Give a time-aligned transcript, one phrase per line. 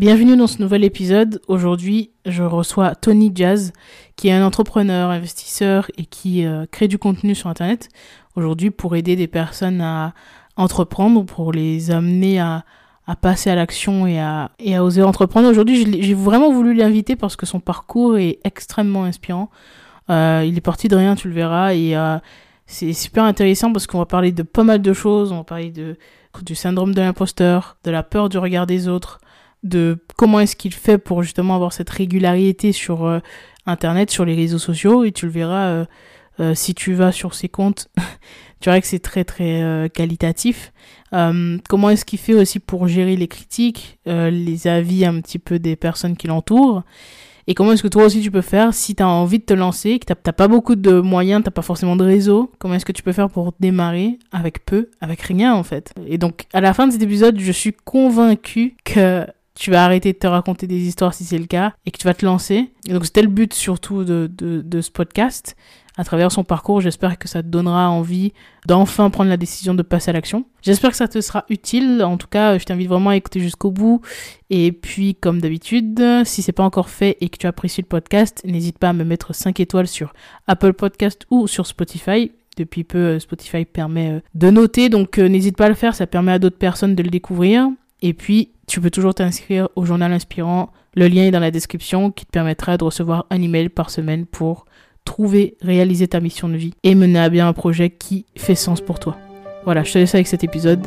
[0.00, 1.42] Bienvenue dans ce nouvel épisode.
[1.46, 3.74] Aujourd'hui, je reçois Tony Jazz,
[4.16, 7.90] qui est un entrepreneur, investisseur et qui euh, crée du contenu sur Internet.
[8.34, 10.14] Aujourd'hui, pour aider des personnes à
[10.56, 12.64] entreprendre, pour les amener à,
[13.20, 14.48] passer à l'action et à,
[14.82, 15.50] oser entreprendre.
[15.50, 19.50] Aujourd'hui, j'ai vraiment voulu l'inviter parce que son parcours est extrêmement inspirant.
[20.08, 22.16] Euh, il est parti de rien, tu le verras, et euh,
[22.64, 25.30] c'est super intéressant parce qu'on va parler de pas mal de choses.
[25.30, 29.20] On va parler du syndrome de l'imposteur, de la peur du regard des autres,
[29.62, 33.20] de comment est-ce qu'il fait pour justement avoir cette régularité sur euh,
[33.66, 35.04] Internet, sur les réseaux sociaux.
[35.04, 35.84] Et tu le verras euh,
[36.40, 37.88] euh, si tu vas sur ses comptes,
[38.60, 40.72] tu verras que c'est très très qualitatif.
[41.10, 45.76] comment est-ce qu'il fait aussi pour gérer les critiques, les avis un petit peu des
[45.76, 46.82] personnes qui l'entourent
[47.50, 49.54] et comment est-ce que toi aussi tu peux faire si tu as envie de te
[49.54, 52.84] lancer, que tu n'as pas beaucoup de moyens, tu pas forcément de réseau, comment est-ce
[52.84, 55.92] que tu peux faire pour démarrer avec peu, avec rien en fait?
[56.06, 60.12] Et donc à la fin de cet épisode, je suis convaincue que tu vas arrêter
[60.12, 62.72] de te raconter des histoires si c'est le cas et que tu vas te lancer.
[62.88, 65.56] Et donc c'était le but surtout de, ce podcast.
[65.96, 68.32] À travers son parcours, j'espère que ça te donnera envie
[68.66, 70.46] d'enfin prendre la décision de passer à l'action.
[70.62, 72.02] J'espère que ça te sera utile.
[72.02, 74.00] En tout cas, je t'invite vraiment à écouter jusqu'au bout.
[74.48, 78.40] Et puis, comme d'habitude, si c'est pas encore fait et que tu apprécies le podcast,
[78.46, 80.14] n'hésite pas à me mettre 5 étoiles sur
[80.46, 85.56] Apple Podcast ou sur Spotify depuis peu Spotify permet euh, de noter donc euh, n'hésite
[85.56, 87.70] pas à le faire ça permet à d'autres personnes de le découvrir
[88.02, 90.70] et puis tu peux toujours t'inscrire au journal inspirant.
[90.94, 94.26] Le lien est dans la description qui te permettra de recevoir un email par semaine
[94.26, 94.64] pour
[95.04, 98.80] trouver, réaliser ta mission de vie et mener à bien un projet qui fait sens
[98.80, 99.16] pour toi.
[99.64, 100.86] Voilà, je te laisse avec cet épisode.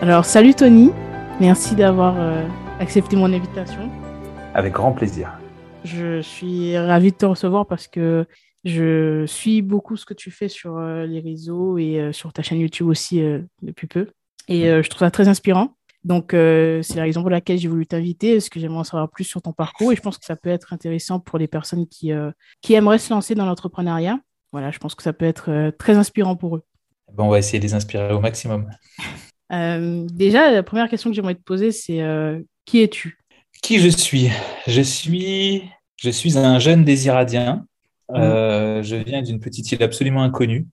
[0.00, 0.92] Alors, salut Tony,
[1.40, 2.46] merci d'avoir euh,
[2.78, 3.90] accepté mon invitation.
[4.54, 5.36] Avec grand plaisir.
[5.82, 8.24] Je suis ravie de te recevoir parce que
[8.62, 12.44] je suis beaucoup ce que tu fais sur euh, les réseaux et euh, sur ta
[12.44, 13.20] chaîne YouTube aussi
[13.60, 14.06] depuis peu.
[14.46, 15.74] Et je trouve ça très inspirant.
[16.04, 19.24] Donc, c'est la raison pour laquelle j'ai voulu t'inviter, parce que j'aimerais en savoir plus
[19.24, 22.12] sur ton parcours et je pense que ça peut être intéressant pour les personnes qui,
[22.62, 24.18] qui aimeraient se lancer dans l'entrepreneuriat.
[24.52, 26.62] Voilà, je pense que ça peut être très inspirant pour eux.
[27.12, 28.70] Bon, on va essayer de les inspirer au maximum.
[29.52, 33.18] Euh, déjà, la première question que j'aimerais te poser, c'est euh, qui es-tu?
[33.62, 34.30] Qui je suis?
[34.66, 35.62] Je suis,
[35.96, 37.66] je suis un jeune désiradien.
[38.10, 38.16] Mmh.
[38.16, 40.66] Euh, je viens d'une petite île absolument inconnue,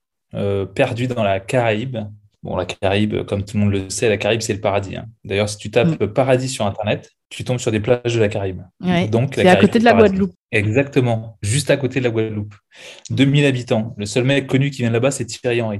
[0.73, 1.97] perdue dans la Caraïbe.
[2.43, 4.95] Bon, la Caraïbe, comme tout le monde le sait, la Caraïbe, c'est le paradis.
[4.95, 5.07] Hein.
[5.23, 6.07] D'ailleurs, si tu tapes mmh.
[6.07, 8.61] paradis sur Internet, tu tombes sur des plages de la Caraïbe.
[9.09, 10.33] Donc, c'est à côté de la Guadeloupe.
[10.51, 12.53] Exactement, juste à côté de la Guadeloupe.
[13.09, 13.95] 2000 habitants.
[13.97, 15.79] Le seul mec connu qui vient là-bas, c'est Thierry Henry.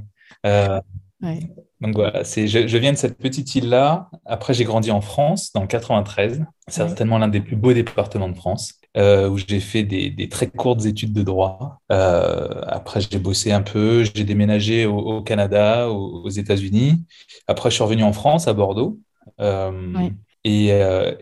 [1.85, 4.09] Donc voilà, je, je, viens de cette petite île-là.
[4.25, 8.35] Après, j'ai grandi en France, dans le 93, certainement l'un des plus beaux départements de
[8.35, 11.79] France, euh, où j'ai fait des, très courtes études de droit.
[11.91, 17.03] Euh, après, j'ai bossé un peu, j'ai déménagé au, Canada, aux, États-Unis.
[17.47, 18.97] Après, je suis revenu en France, à Bordeaux.
[19.39, 20.09] Euh,
[20.45, 20.71] et,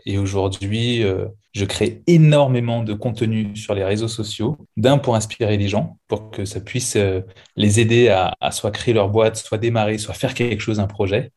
[0.06, 1.04] et aujourd'hui,
[1.54, 6.32] je crée énormément de contenu sur les réseaux sociaux, d'un pour inspirer les gens, pour
[6.32, 7.22] que ça puisse euh,
[7.56, 11.32] les aider à, soit créer leur boîte, soit démarrer, soit faire quelque chose, un projet,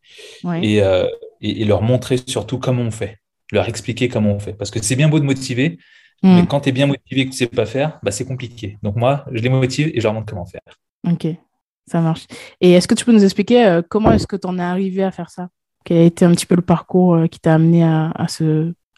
[0.46, 1.06] euh,
[1.42, 3.18] et, et, leur montrer surtout comment on fait,
[3.52, 4.54] leur expliquer comment on fait.
[4.54, 5.78] Parce que c'est bien beau de motiver,
[6.22, 6.34] mm.
[6.36, 8.26] mais quand tu es bien motivé et que tu ne sais pas faire, bah, c'est
[8.26, 8.78] compliqué.
[8.82, 10.62] Donc moi, je les motive et je leur montre comment faire.
[11.06, 11.26] Ok,
[11.86, 12.26] ça marche.
[12.62, 15.04] Et est-ce que tu peux nous expliquer euh, comment est-ce que tu en es arrivé
[15.04, 15.50] à faire ça?
[15.86, 18.26] Quel a été un petit peu le parcours qui t'a amené à, à,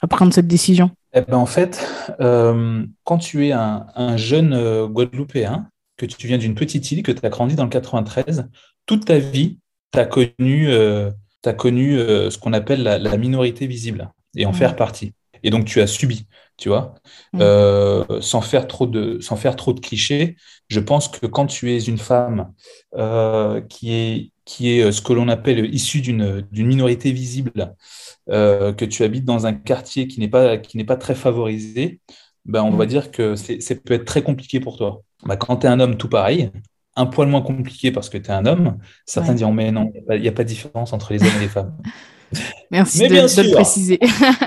[0.01, 0.91] à prendre cette décision?
[1.15, 1.87] Eh ben, en fait,
[2.21, 5.69] euh, quand tu es un, jeune euh, Guadeloupéen,
[5.99, 8.49] que tu viens d'une petite île, que tu as grandi dans le 93,
[8.87, 9.59] toute ta vie,
[9.93, 11.11] tu as connu, euh,
[11.45, 15.13] as connu ce qu'on appelle la, minorité visible et en faire partie.
[15.43, 16.27] Et donc, tu as subi,
[16.57, 16.95] tu vois.
[18.21, 20.37] sans, faire trop de, sans faire trop de clichés,
[20.69, 22.53] je pense que quand tu es une femme
[23.69, 27.75] qui est qui est ce que l'on appelle issu d'une minorité visible,
[28.31, 32.01] euh, que tu habites dans un quartier qui n'est pas, qui pas très favorisé,
[32.47, 32.89] ben, on va mm.
[32.89, 35.03] dire que ça peut être très compliqué pour toi.
[35.27, 36.51] Ben, quand tu es un homme tout pareil,
[36.97, 40.21] un poil moins compliqué parce que tu es un homme, certains diront mais non, il
[40.23, 41.77] n'y a, pas de différence entre les hommes et les femmes.
[42.71, 43.99] Merci de, le préciser.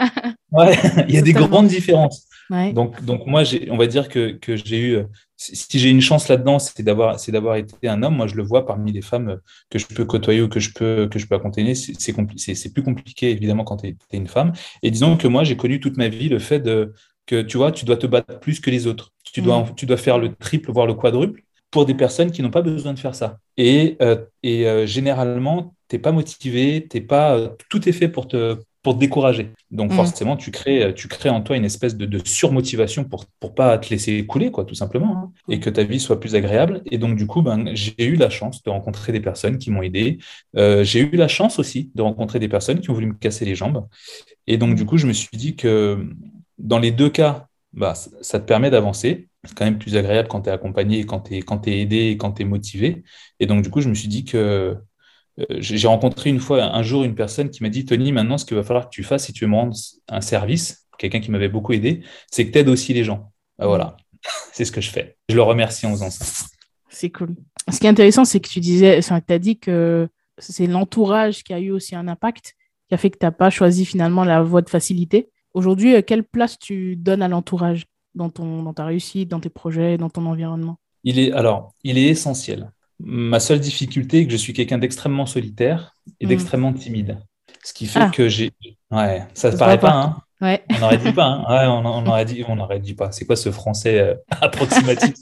[0.52, 2.28] ouais, il y a des grandes différences.
[2.74, 5.00] Donc, donc moi, on va dire que, que j'ai eu,
[5.38, 8.16] si j'ai une chance là-dedans, c'est d'avoir, c'est d'avoir été un homme.
[8.16, 9.40] Moi, je le vois parmi les femmes
[9.70, 11.76] que je peux côtoyer ou que je peux, que je peux accompagner.
[11.76, 14.52] C'est, c'est, plus compliqué, évidemment, quand tu es, une femme.
[14.84, 16.94] Et disons que moi, j'ai connu toute ma vie le fait de,
[17.26, 19.14] que, tu vois, tu dois te battre plus que les autres.
[19.24, 19.76] Tu dois, mm.
[19.76, 22.94] tu dois faire le triple, voire le quadruple pour des personnes qui n'ont pas besoin
[22.94, 23.40] de faire ça.
[23.56, 28.08] Et, euh, et euh, généralement, tu n'es pas motivé, t'es pas, euh, tout est fait
[28.08, 29.52] pour te, pour te décourager.
[29.70, 29.96] Donc mm.
[29.96, 33.90] forcément, tu crées, tu crées en toi une espèce de, surmotivation pour ne pas te
[33.90, 36.82] laisser couler, quoi, tout simplement, hein, et que ta vie soit plus agréable.
[36.90, 39.82] Et donc du coup, ben, j'ai eu la chance de rencontrer des personnes qui m'ont
[39.82, 40.20] aidé.
[40.58, 43.46] Euh, j'ai eu la chance aussi de rencontrer des personnes qui ont voulu me casser
[43.46, 43.86] les jambes.
[44.48, 46.08] Et donc du coup, je me suis dit que
[46.58, 49.28] dans les deux cas, bah, ça te permet d'avancer.
[49.44, 52.10] C'est quand même plus agréable quand tu es accompagné, quand tu es, quand es aidé
[52.10, 53.04] et quand tu es motivé.
[53.40, 54.76] Et donc, du coup, je me suis dit que euh,
[55.50, 58.58] j'ai rencontré une fois, un jour, une personne qui m'a dit Tony, maintenant, ce qu'il
[58.58, 59.76] va falloir que tu fasses si tu veux me rendre
[60.10, 63.32] un service, quelqu'un qui m'avait beaucoup aidé, c'est que tu aides aussi les gens.
[63.58, 63.98] Ben voilà,
[64.54, 65.18] c'est ce que je fais.
[65.30, 66.26] Je le remercie en faisant ça.
[66.90, 67.36] C'est cool.
[67.72, 70.08] Ce qui est intéressant, c'est que tu disais, tu as dit que
[70.38, 72.56] c'est l'entourage qui a eu aussi un impact,
[72.88, 75.30] qui a fait que tu n'as pas choisi finalement la voie de facilité.
[75.54, 77.86] Aujourd'hui, euh, quelle place tu donnes à l'entourage
[78.16, 80.78] dans, ton, dans ta réussite, dans tes projets, dans ton environnement?
[81.04, 82.72] Il est, Alors, il est essentiel.
[83.04, 86.30] Ma seule difficulté est que je suis quelqu'un d'extrêmement solitaire et hmm.
[86.30, 87.20] d'extrêmement timide.
[87.64, 88.12] Ce qui fait ah.
[88.14, 88.52] que j'ai.
[88.90, 92.44] Ouais, ça ne paraît pas, hein On n'aurait dit pas, hein ouais, on, aurait dit,
[92.48, 93.12] on aurait dit pas.
[93.12, 95.14] C'est quoi ce français euh, approximatif?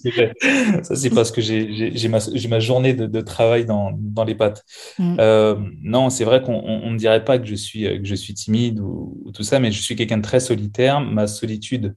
[0.83, 4.63] Ça, c'est parce que j'ai ma, ma, journée de, travail dans, dans, les pattes.
[4.97, 5.15] Hmm.
[5.19, 8.79] Euh, non, c'est vrai qu'on ne dirait pas que je suis, que je suis timide
[8.79, 11.01] ou, ou tout ça, mais je suis quelqu'un de très solitaire.
[11.01, 11.95] Ma solitude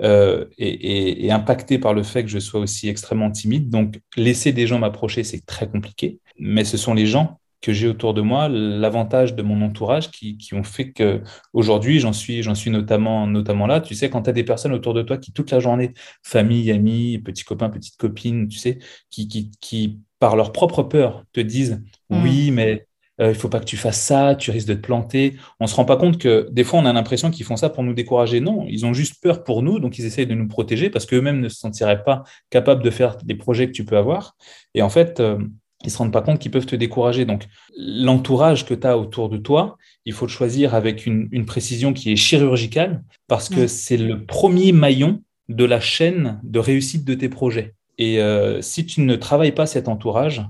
[0.00, 3.68] euh, et, impacté par le fait que je sois aussi extrêmement timide.
[3.68, 6.18] Donc, laisser des gens m'approcher, c'est très compliqué.
[6.38, 10.36] Mais ce sont les gens que j'ai autour de moi, l'avantage de mon entourage qui,
[10.52, 11.22] ont fait que
[11.52, 13.80] aujourd'hui j'en suis, j'en suis notamment, notamment là.
[13.80, 15.94] Tu sais, quand tu as des personnes autour de toi qui toute la journée,
[16.24, 18.80] famille, amis, petits copains, petites copines, tu sais,
[19.10, 22.22] qui, qui, qui par leur propre peur te disent mmh.
[22.22, 22.86] oui, mais
[23.20, 25.36] euh, il faut pas que tu fasses ça, tu risques de te planter.
[25.60, 27.82] On se rend pas compte que des fois, on a l'impression qu'ils font ça pour
[27.82, 28.40] nous décourager.
[28.40, 31.40] Non, ils ont juste peur pour nous, donc ils essayent de nous protéger parce qu'eux-mêmes
[31.40, 34.36] ne se sentiraient pas capables de faire des projets que tu peux avoir.
[34.74, 35.38] Et en fait, euh,
[35.84, 37.24] ils se rendent pas compte qu'ils peuvent te décourager.
[37.24, 37.44] Donc,
[37.76, 42.12] l'entourage que tu as autour de toi, il faut le choisir avec une, précision qui
[42.12, 47.28] est chirurgicale parce que c'est le premier maillon de la chaîne de réussite de tes
[47.28, 47.74] projets.
[47.98, 50.42] Et euh, si tu ne travailles pas cet entourage,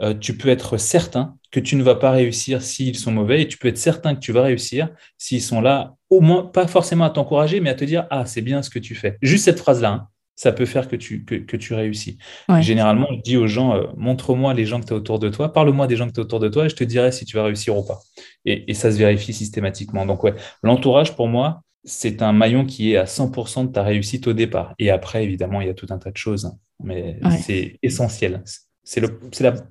[0.00, 3.48] euh, tu peux être certain que tu ne vas pas réussir s'ils sont mauvais et
[3.48, 7.06] tu peux être certain que tu vas réussir s'ils sont là, au moins pas forcément
[7.06, 9.16] à t'encourager, mais à te dire Ah, c'est bien ce que tu fais.
[9.22, 12.18] Juste cette phrase-là, hein, ça peut faire que tu, que, tu réussis.
[12.60, 15.50] Généralement, je dis aux gens euh, Montre-moi les gens que tu as autour de toi,
[15.50, 17.38] parle-moi des gens que tu as autour de toi et je te dirai si tu
[17.38, 18.00] vas réussir ou pas.
[18.44, 20.04] Et, et ça se vérifie systématiquement.
[20.04, 24.26] Donc, ouais, l'entourage pour moi, c'est un maillon qui est à 100% de ta réussite
[24.26, 24.74] au départ.
[24.78, 26.58] Et après, évidemment, il y a tout un tas de choses, hein.
[26.84, 28.44] mais c'est essentiel.
[28.84, 29.08] C'est la,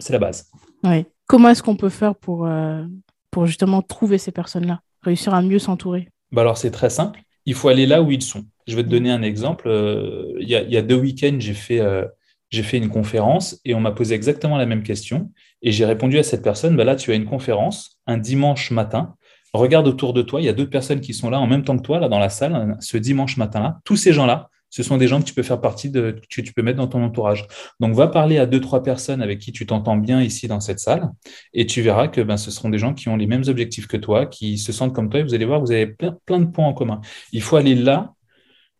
[0.09, 0.49] la, base.
[0.83, 1.05] Ouais.
[1.27, 2.83] Comment est-ce qu'on peut faire pour, euh,
[3.31, 6.09] pour justement trouver ces personnes-là, réussir à mieux s'entourer?
[6.31, 7.21] Bah Alors, c'est très simple.
[7.45, 8.45] Il faut aller là où ils sont.
[8.67, 9.67] Je vais te donner un exemple.
[9.67, 12.05] Euh, il y, a, y, a, deux week-ends, j'ai fait, euh,
[12.49, 15.31] j'ai fait une conférence et on m'a posé exactement la même question.
[15.61, 19.15] Et j'ai répondu à cette personne, bah là, tu as une conférence un dimanche matin
[19.55, 21.77] Regarde autour de toi, il y a d'autres personnes qui sont là en même temps
[21.77, 23.79] que toi, là dans la salle, ce dimanche matin-là.
[23.85, 26.53] Tous ces gens-là, ce sont des gens que tu peux faire partie de, que tu
[26.53, 27.47] peux mettre dans ton entourage.
[27.79, 30.79] Donc, va parler à deux, trois personnes avec qui tu t'entends bien ici dans cette
[30.79, 31.09] salle,
[31.53, 33.97] et tu verras que ben, ce seront des gens qui ont les mêmes objectifs que
[33.97, 36.45] toi, qui se sentent comme toi, et vous allez voir, vous avez plein, plein de
[36.45, 37.01] points en commun.
[37.31, 38.13] Il faut aller là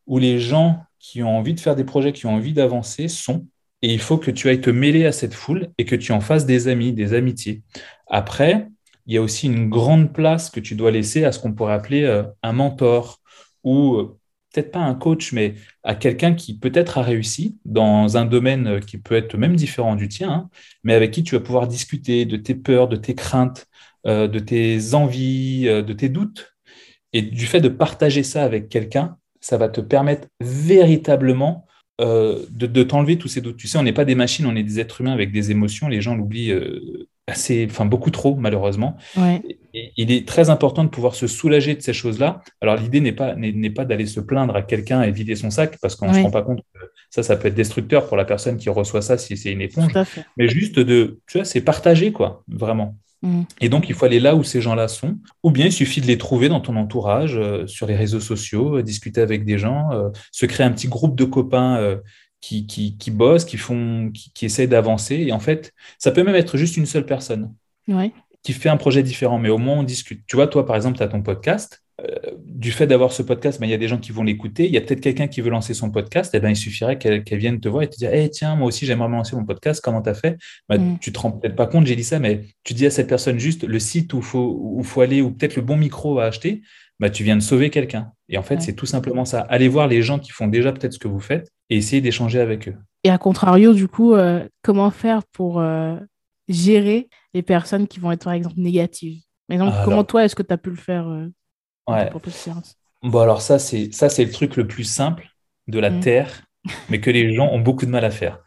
[0.07, 3.47] où les gens qui ont envie de faire des projets, qui ont envie d'avancer, sont,
[3.81, 6.19] et il faut que tu ailles te mêler à cette foule et que tu en
[6.19, 7.61] fasses des amis, des amitiés.
[8.07, 8.67] Après,
[9.05, 11.73] il y a aussi une grande place que tu dois laisser à ce qu'on pourrait
[11.73, 13.19] appeler euh, un mentor
[13.63, 14.17] ou euh,
[14.55, 18.79] peut-être pas un coach, mais à quelqu'un qui peut-être a réussi dans un domaine euh,
[18.79, 20.49] qui peut être même différent du tien, hein,
[20.83, 23.67] mais avec qui tu vas pouvoir discuter de tes peurs, de tes craintes,
[24.05, 26.53] de tes envies, de tes doutes.
[27.11, 31.65] Et du fait de partager ça avec quelqu'un, ça va te permettre véritablement
[31.99, 33.57] de, t'enlever tous ces doutes.
[33.57, 35.87] Tu sais, on n'est pas des machines, on est des êtres humains avec des émotions.
[35.87, 36.53] Les gens l'oublient
[37.27, 38.97] assez, enfin beaucoup trop malheureusement.
[39.73, 42.41] il est très important de pouvoir se soulager de ces choses-là.
[42.61, 45.77] Alors l'idée n'est pas n'est pas d'aller se plaindre à quelqu'un et vider son sac
[45.81, 46.79] parce qu'on ne se rend pas compte que
[47.09, 49.91] ça ça peut être destructeur pour la personne qui reçoit ça si c'est une éponge.
[50.37, 52.95] Mais juste de tu vois c'est partager quoi vraiment.
[53.25, 53.43] Mm.
[53.61, 56.07] Et donc, il faut aller là où ces gens-là sont, ou bien il suffit de
[56.07, 59.91] les trouver dans ton entourage, euh, sur les réseaux sociaux, euh, discuter avec des gens,
[59.91, 61.99] euh, se créer un petit groupe de copains
[62.45, 65.15] qui, qui, qui bossent, qui, font, qui, qui essayent d'avancer.
[65.15, 67.51] Et en fait, ça peut même être juste une seule personne
[68.43, 70.21] qui fait un projet différent, mais au moins on discute.
[70.27, 71.81] Tu vois, toi, par exemple, tu as ton podcast.
[72.45, 74.65] du fait d'avoir ce podcast, ben, il y a des gens qui vont l'écouter.
[74.67, 76.35] Il y a peut-être quelqu'un qui veut lancer son podcast.
[76.35, 78.67] Et eh ben, il suffirait qu'elle vienne te voir et te dire hey, Tiens, moi
[78.67, 79.81] aussi, j'aimerais lancer mon podcast.
[79.83, 80.37] Comment tu as fait?
[80.69, 80.99] Ben, mm.
[80.99, 83.39] Tu te rends peut-être pas compte, j'ai dit ça, mais tu dis à cette personne
[83.39, 86.25] juste le site où il faut, où faut aller ou peut-être le bon micro à
[86.25, 86.61] acheter.
[86.99, 88.11] Ben, tu viens de sauver quelqu'un.
[88.29, 89.41] Et en fait, c'est tout simplement ça.
[89.41, 92.39] Allez voir les gens qui font déjà peut-être ce que vous faites et essayez d'échanger
[92.39, 92.75] avec eux.
[93.03, 95.97] Et à contrario, du coup, euh, comment faire pour euh,
[96.47, 99.21] gérer les personnes qui vont être, par exemple, négatives?
[99.49, 101.27] Mais donc, comment toi, est-ce que tu as pu le faire euh,
[101.87, 102.09] Ouais.
[103.03, 105.27] Bon, alors ça, c'est ça, c'est le truc le plus simple
[105.67, 105.99] de la mm.
[105.99, 106.41] Terre,
[106.89, 108.39] mais que les gens ont beaucoup de mal à faire.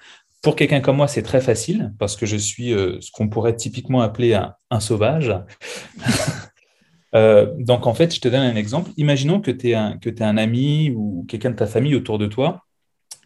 [0.43, 3.57] Pour quelqu'un comme moi, c'est très facile parce que je suis euh, ce qu'on pourrait
[3.57, 4.39] typiquement appeler
[4.71, 5.35] un, sauvage.
[7.15, 8.91] Euh, donc, en fait, je te donne un exemple.
[8.97, 12.27] Imaginons que tu es, un, es un ami ou quelqu'un de ta famille autour de
[12.27, 12.65] toi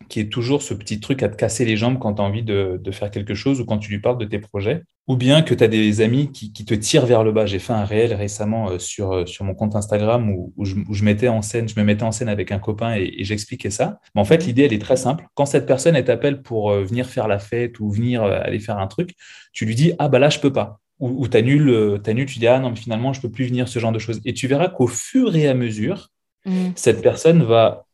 [0.08, 2.42] qui est toujours ce petit truc à te casser les jambes quand tu as envie
[2.42, 5.54] de, faire quelque chose ou quand tu lui parles de tes projets, ou bien que
[5.54, 7.46] tu as des amis qui, te tirent vers le bas.
[7.46, 11.28] J'ai fait un réel récemment euh, sur, euh, sur mon compte Instagram où, je, mettais
[11.28, 14.00] en scène, je me mettais en scène avec un copain et, j'expliquais ça.
[14.14, 15.24] Mais en fait, l'idée, elle est très simple.
[15.34, 18.86] Quand cette personne, elle t'appelle pour venir faire la fête ou venir aller faire un
[18.86, 19.14] truc,
[19.52, 20.81] tu lui dis, ah bah là, je peux pas.
[21.00, 23.90] Ou, tu annules, tu dis, ah non, mais finalement, je peux plus venir, ce genre
[23.90, 24.20] de choses.
[24.24, 26.10] Et tu verras qu'au fur et à mesure,
[26.46, 26.70] mmh.
[26.76, 27.86] cette personne va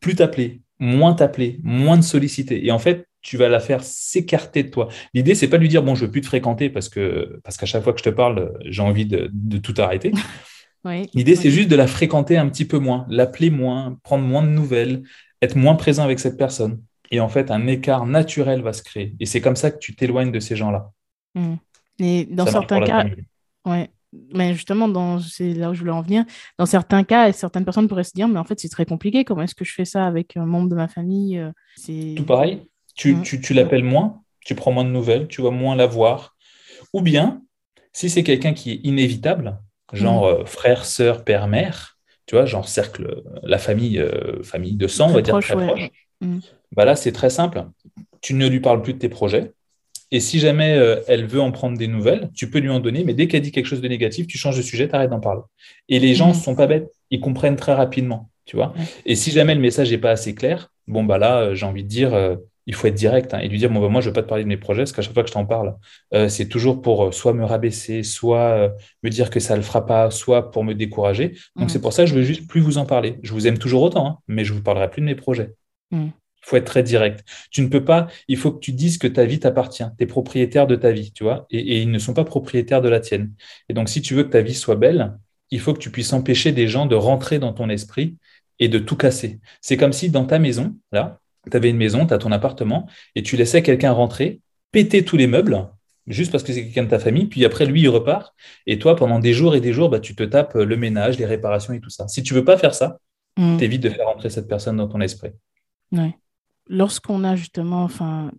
[0.00, 2.64] plus t'appeler, moins t'appeler, moins te solliciter.
[2.64, 4.88] Et en fait, tu vas la faire s'écarter de toi.
[5.14, 7.56] L'idée, c'est pas de lui dire bon, je veux plus te fréquenter parce que parce
[7.56, 10.12] qu'à chaque fois que je te parle, j'ai envie de, tout arrêter.
[11.14, 14.48] L'idée, c'est juste de la fréquenter un petit peu moins, l'appeler moins, prendre moins de
[14.48, 15.02] nouvelles,
[15.40, 16.82] être moins présent avec cette personne.
[17.10, 19.14] Et en fait, un écart naturel va se créer.
[19.18, 20.90] Et c'est comme ça que tu t'éloignes de ces gens-là.
[21.34, 21.54] Mmh.
[21.98, 23.04] Et dans certains cas,
[23.66, 23.90] ouais,
[24.32, 26.24] mais justement, dans, c'est là où je voulais en venir.
[26.58, 29.24] Dans certains cas, certaines personnes pourraient se dire, mais en fait, c'est très compliqué.
[29.24, 32.14] Comment est-ce que je fais ça avec un membre de ma famille euh, c'est...
[32.16, 32.62] Tout pareil.
[32.94, 33.22] Tu, mm.
[33.22, 36.36] tu, tu l'appelles moins, tu prends moins de nouvelles, tu vas moins la voir.
[36.92, 37.42] Ou bien,
[37.92, 39.58] si c'est quelqu'un qui est inévitable,
[39.92, 40.40] genre mm.
[40.40, 44.02] euh, frère, sœur, père, mère, tu vois, genre cercle, euh, la famille,
[44.42, 45.90] famille de sang, on va dire très proche.
[46.20, 46.38] Mm.
[46.72, 47.64] Bah là, c'est très simple.
[48.20, 49.52] Tu ne lui parles plus de tes projets,
[50.10, 53.04] et si jamais euh, elle veut en prendre des nouvelles, tu peux lui en donner,
[53.04, 55.20] mais dès qu'elle dit quelque chose de négatif, tu changes de sujet, tu arrêtes d'en
[55.20, 55.42] parler.
[55.88, 56.36] Et les gens ne mmh.
[56.36, 58.74] sont pas bêtes, ils comprennent très rapidement, tu vois.
[59.06, 61.82] Et si jamais le message n'est pas assez clair, bon, bah là, euh, j'ai envie
[61.82, 64.06] de dire, euh, il faut être direct hein, et lui dire, bon, bah, moi, je
[64.06, 65.46] ne veux pas te parler de mes projets, parce qu'à chaque fois que je t'en
[65.46, 65.74] parle,
[66.28, 70.10] c'est toujours pour soit me rabaisser, soit me dire que ça ne le fera pas,
[70.10, 71.34] soit pour me décourager.
[71.56, 71.68] Donc, mmh.
[71.70, 73.18] c'est pour ça que je veux juste plus vous en parler.
[73.22, 75.50] Je vous aime toujours autant, hein, mais je ne vous parlerai plus de mes projets.
[75.90, 76.08] Mmh.
[76.44, 77.24] Il faut être très direct.
[77.50, 79.84] Tu ne peux pas, il faut que tu dises que ta vie t'appartient.
[79.96, 82.88] Tu es propriétaire de ta vie, tu vois, et, ils ne sont pas propriétaires de
[82.88, 83.32] la tienne.
[83.68, 85.16] Et donc, si tu veux que ta vie soit belle,
[85.50, 88.16] il faut que tu puisses empêcher des gens de rentrer dans ton esprit
[88.58, 89.40] et de tout casser.
[89.60, 91.20] C'est comme si dans ta maison, là,
[91.50, 95.16] tu avais une maison, tu as ton appartement, et tu laissais quelqu'un rentrer, péter tous
[95.16, 95.68] les meubles,
[96.06, 98.34] juste parce que c'est quelqu'un de ta famille, puis après, lui, il repart,
[98.66, 101.26] et toi, pendant des jours et des jours, bah, tu te tapes le ménage, les
[101.26, 102.06] réparations et tout ça.
[102.08, 102.98] Si tu veux pas faire ça,
[103.38, 103.56] mmh.
[103.56, 105.30] t'évites de faire rentrer cette personne dans ton esprit.
[105.92, 106.14] Ouais
[106.68, 108.30] lorsqu'on a justement, enfin,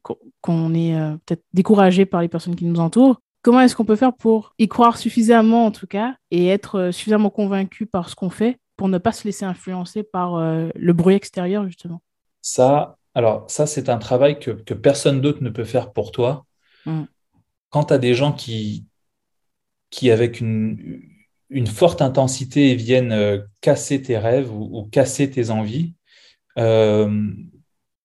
[0.41, 3.95] qu'on est euh, peut-être découragé par les personnes qui nous entourent, comment est-ce qu'on peut
[3.95, 8.15] faire pour y croire suffisamment en tout cas et être euh, suffisamment convaincu par ce
[8.15, 12.01] qu'on fait pour ne pas se laisser influencer par euh, le bruit extérieur justement?
[12.41, 16.45] Ça, alors ça c'est un travail que, personne d'autre ne peut faire pour toi.
[16.85, 17.03] Mmh.
[17.69, 18.85] Quand tu as des gens qui,
[19.89, 21.01] qui avec une,
[21.49, 25.93] une forte intensité viennent casser tes rêves ou, casser tes envies,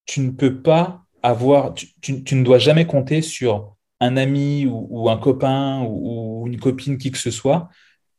[0.05, 5.17] tu ne peux pas avoir, tu, ne dois jamais compter sur un ami ou, un
[5.17, 7.69] copain ou, une copine, qui que ce soit,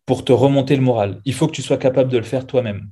[0.06, 1.20] pour te remonter le moral.
[1.24, 2.88] Il faut que tu sois capable de le faire toi-même.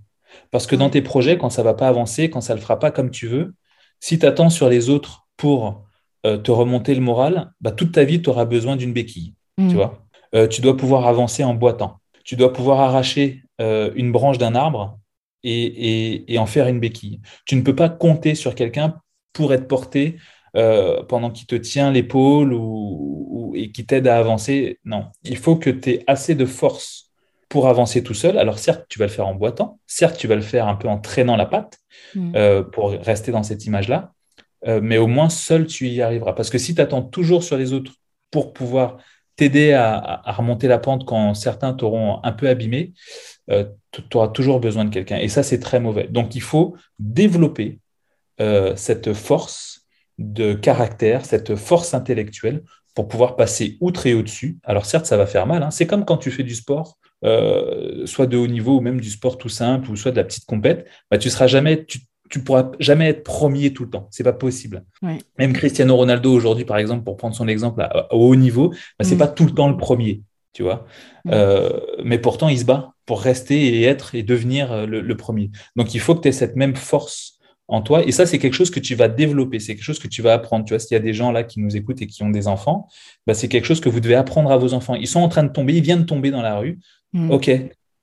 [0.51, 2.63] Parce que dans tes projets, quand ça ne va pas avancer, quand ça ne le
[2.63, 3.55] fera pas comme tu veux,
[4.01, 5.87] si tu attends sur les autres pour
[6.27, 9.35] euh, te remonter le moral, bah, toute ta vie, tu auras besoin d'une béquille.
[9.59, 9.75] Tu mm.
[9.75, 12.01] vois euh, tu dois pouvoir avancer en boitant.
[12.25, 15.00] Tu dois pouvoir arracher euh, une branche d'un arbre
[15.43, 17.21] et, en faire une béquille.
[17.47, 19.01] Tu ne peux pas compter sur quelqu'un
[19.33, 20.17] pour être porté
[20.57, 24.79] euh, pendant qu'il te tient l'épaule ou, et qui t'aide à avancer.
[24.85, 27.11] Non, il faut que tu aies assez de force
[27.49, 28.39] pour avancer tout seul.
[28.39, 30.89] Alors certes, tu vas le faire en boitant, certes, tu vas le faire un peu
[30.89, 31.79] en traînant la patte
[32.15, 32.33] mm.
[32.37, 34.13] euh, pour rester dans cette image-là,
[34.67, 36.33] euh, mais au moins seul, tu y arriveras.
[36.33, 37.93] Parce que si tu attends toujours sur les autres
[38.31, 38.99] pour pouvoir
[39.37, 42.93] t'aider à, remonter la pente quand certains t'auront un peu abîmé,
[43.51, 45.19] euh, tu auras toujours besoin de quelqu'un.
[45.19, 46.07] Et ça, c'est très mauvais.
[46.09, 47.81] Donc, il faut développer
[48.41, 49.83] euh, cette force
[50.19, 52.63] de caractère, cette force intellectuelle
[52.95, 54.59] pour pouvoir passer outre et au-dessus.
[54.65, 55.63] Alors, certes, ça va faire mal.
[55.63, 55.71] Hein.
[55.71, 59.11] C'est comme quand tu fais du sport, euh, soit de haut niveau ou même du
[59.11, 62.43] sport tout simple ou soit de la petite compète, bah, tu seras jamais, tu, tu
[62.45, 64.09] pourras jamais être premier tout le temps.
[64.11, 64.85] C'est pas possible.
[65.39, 69.17] Même Cristiano Ronaldo aujourd'hui, par exemple, pour prendre son exemple au haut niveau, bah, c'est
[69.17, 69.19] mm.
[69.19, 70.87] pas tout le temps le premier, tu vois.
[71.25, 71.33] Mm.
[72.05, 75.51] mais pourtant, il se bat pour rester et être et devenir euh, le, premier.
[75.75, 78.05] Donc, il faut que tu aies cette même force en toi.
[78.07, 80.33] Et ça, c'est quelque chose que tu vas développer, c'est quelque chose que tu vas
[80.33, 80.65] apprendre.
[80.65, 82.47] Tu vois, s'il y a des gens là qui nous écoutent et qui ont des
[82.47, 82.87] enfants,
[83.27, 84.95] bah, c'est quelque chose que vous devez apprendre à vos enfants.
[84.95, 86.79] Ils sont en train de tomber, ils viennent de tomber dans la rue.
[87.13, 87.33] Mm.
[87.33, 87.51] OK,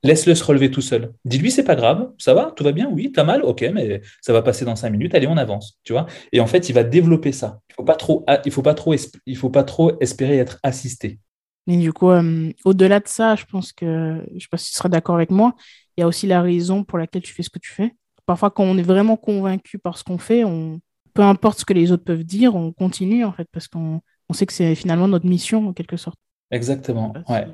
[0.02, 1.14] laisse-le se relever tout seul.
[1.24, 4.34] Dis-lui, c'est pas grave, ça va, tout va bien, oui, t'as mal, ok, mais ça
[4.34, 6.04] va passer dans cinq minutes, allez, on avance, tu vois?
[6.32, 7.60] Et en fait, il va développer ça.
[7.70, 11.18] Il faut pas trop, il faut pas trop, il faut pas trop espérer être assisté.
[11.68, 14.76] Mais du coup, euh, au-delà de ça, je pense que, je sais pas si tu
[14.76, 15.54] seras d'accord avec moi,
[15.96, 17.94] il y a aussi la raison pour laquelle tu fais ce que tu fais.
[18.24, 20.80] Parfois, quand on est vraiment convaincu par ce qu'on fait, on,
[21.12, 24.32] peu importe ce que les autres peuvent dire, on continue en fait, parce qu'on on
[24.32, 26.18] sait que c'est finalement notre mission en quelque sorte.
[26.50, 27.46] Exactement, ouais,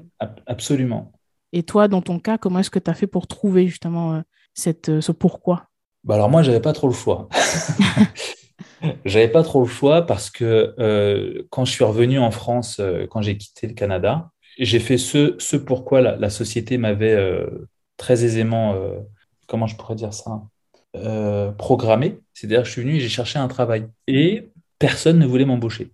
[0.46, 1.10] absolument.
[1.52, 4.20] Et toi, dans ton cas, comment est-ce que tu as fait pour trouver justement euh,
[4.54, 5.66] cette, euh, ce pourquoi?
[6.04, 7.28] Bah Alors moi, j'avais pas trop le choix.
[9.04, 13.22] j'avais pas trop le choix parce que euh, quand je suis revenu en France, quand
[13.22, 17.18] j'ai quitté le Canada, j'ai fait ce, ce pourquoi la, société m'avait
[17.96, 18.76] très aisément,
[19.48, 20.42] comment je pourrais dire ça,
[21.58, 22.18] programmé.
[22.34, 23.88] C'est-à-dire, je suis venu et j'ai cherché un travail.
[24.06, 25.90] Et personne ne voulait m'embaucher.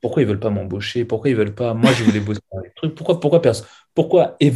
[0.00, 1.04] Pourquoi ils veulent pas m'embaucher?
[1.04, 1.74] Pourquoi ils veulent pas?
[1.74, 2.94] Moi, je voulais bosser dans les trucs.
[2.94, 4.52] Pourquoi, pourquoi, personne pourquoi, et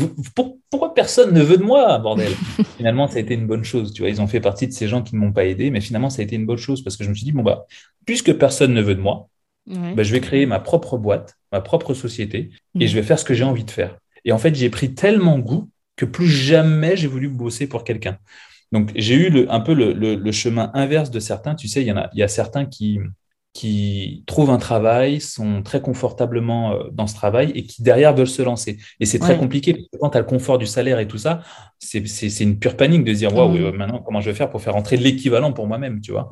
[0.71, 2.33] pourquoi personne ne veut de moi, bordel?
[2.77, 3.93] Finalement, ça a été une bonne chose.
[3.93, 5.81] Tu vois, ils ont fait partie de ces gens qui ne m'ont pas aidé, mais
[5.81, 7.67] finalement, ça a été une bonne chose parce que je me suis dit bon bah,
[8.05, 9.31] puisque personne ne veut de moi,
[9.67, 13.25] bah, je vais créer ma propre boîte, ma propre société, et je vais faire ce
[13.25, 13.99] que j'ai envie de faire.
[14.25, 18.19] Et en fait, j'ai pris tellement goût que plus jamais j'ai voulu bosser pour quelqu'un.
[18.73, 21.55] Donc, j'ai eu le, un peu le, le, chemin inverse de certains.
[21.55, 23.01] Tu sais, il y en a, il y a certains qui
[23.53, 28.29] qui trouvent un travail, sont très confortablement euh, dans ce travail et qui derrière veulent
[28.29, 28.79] se lancer.
[29.01, 31.19] Et c'est très compliqué parce que quand tu as le confort du salaire et tout
[31.19, 31.41] ça,
[31.79, 33.77] c'est une pure panique de dire waouh, mmh.
[33.77, 36.31] maintenant comment je vais faire pour faire entrer l'équivalent pour moi-même, tu vois?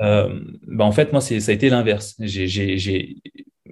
[0.00, 2.16] Euh, bah en fait, moi, ça a été l'inverse.
[2.18, 3.16] J'ai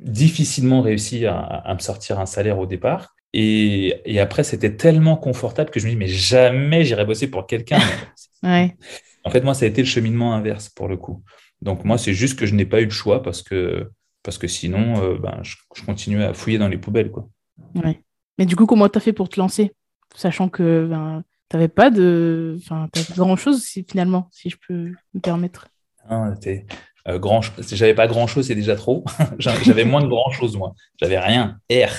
[0.00, 3.14] difficilement réussi à, me sortir un salaire au départ.
[3.32, 7.46] Et, et après, c'était tellement confortable que je me dis, mais jamais j'irai bosser pour
[7.46, 7.78] quelqu'un.
[9.22, 11.22] En fait, moi, ça a été le cheminement inverse pour le coup.
[11.62, 13.90] Donc moi, c'est juste que je n'ai pas eu le choix parce que,
[14.22, 17.10] parce que sinon, euh, ben, je, continuais à fouiller dans les poubelles.
[17.10, 17.28] Quoi.
[17.74, 18.02] Ouais.
[18.38, 19.72] Mais du coup, comment tu as fait pour te lancer?
[20.14, 25.68] Sachant que ben, tu n'avais pas de enfin, grand-chose finalement, si je peux me permettre.
[26.08, 26.32] Ah,
[27.08, 27.40] euh, grand...
[27.58, 29.04] J'avais pas grand-chose, c'est déjà trop.
[29.38, 30.74] j'avais moins de grand-chose, moi.
[31.00, 31.58] J'avais rien.
[31.70, 31.90] R.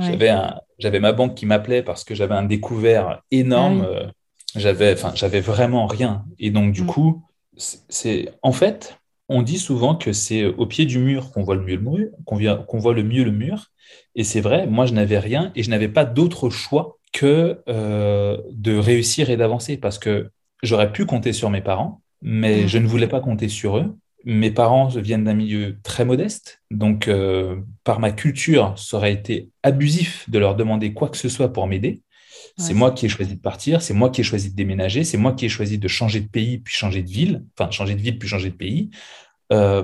[0.00, 0.58] J'avais, un...
[0.78, 3.82] j'avais ma banque qui m'appelait parce que j'avais un découvert énorme.
[3.84, 4.06] Ah euh,
[4.54, 6.24] j'avais, enfin, j'avais vraiment rien.
[6.38, 6.86] Et donc, du mm.
[6.86, 7.24] coup,
[7.56, 11.62] c'est en fait, on dit souvent que c'est au pied du mur qu'on voit le
[11.62, 13.68] mieux le mur, qu'on voit le mieux le mur.
[14.14, 18.38] Et c'est vrai, moi je n'avais rien et je n'avais pas d'autre choix que euh,
[18.50, 20.30] de réussir et d'avancer parce que
[20.62, 22.68] j'aurais pu compter sur mes parents, mais mmh.
[22.68, 23.96] je ne voulais pas compter sur eux.
[24.24, 29.50] Mes parents viennent d'un milieu très modeste, donc euh, par ma culture, ça aurait été
[29.62, 32.02] abusif de leur demander quoi que ce soit pour m'aider.
[32.56, 35.16] C'est moi qui ai choisi de partir, c'est moi qui ai choisi de déménager, c'est
[35.16, 38.00] moi qui ai choisi de changer de pays puis changer de ville, enfin changer de
[38.00, 38.90] ville puis changer de pays.
[39.52, 39.82] Euh,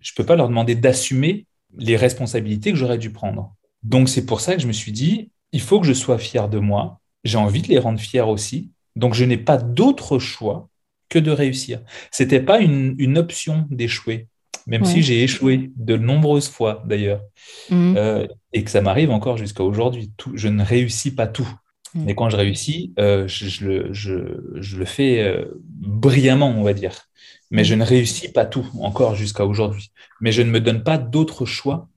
[0.00, 3.54] je ne peux pas leur demander d'assumer les responsabilités que j'aurais dû prendre.
[3.82, 6.48] Donc c'est pour ça que je me suis dit, il faut que je sois fier
[6.48, 10.68] de moi, j'ai envie de les rendre fiers aussi, donc je n'ai pas d'autre choix
[11.08, 11.80] que de réussir.
[12.12, 14.28] Ce n'était pas une option d'échouer
[14.66, 17.22] même si j'ai échoué de nombreuses fois d'ailleurs,
[17.70, 17.94] mmh.
[17.96, 20.12] euh, et que ça m'arrive encore jusqu'à aujourd'hui.
[20.34, 21.48] Je ne réussis pas tout.
[21.94, 22.04] Mmh.
[22.04, 27.06] Mais quand je réussis, euh, je, le, fais euh, brillamment, on va dire.
[27.50, 29.90] Mais je ne réussis pas tout encore jusqu'à aujourd'hui.
[30.20, 31.88] Mais je ne me donne pas d'autre choix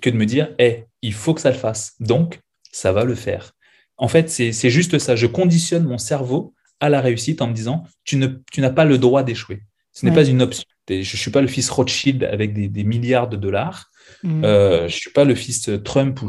[0.00, 1.94] que de me dire, hey, il faut que ça le fasse.
[2.00, 2.40] Donc,
[2.72, 3.52] ça va le faire.
[3.98, 5.16] En fait, c'est juste ça.
[5.16, 9.22] Je conditionne mon cerveau à la réussite en me disant, tu n'as pas le droit
[9.22, 9.62] d'échouer.
[9.92, 10.64] Ce n'est pas une option.
[10.88, 13.90] Je ne suis pas le fils Rothschild avec des, milliards de dollars.
[14.22, 14.44] Mm.
[14.44, 16.20] Euh, je ne suis pas le fils Trump.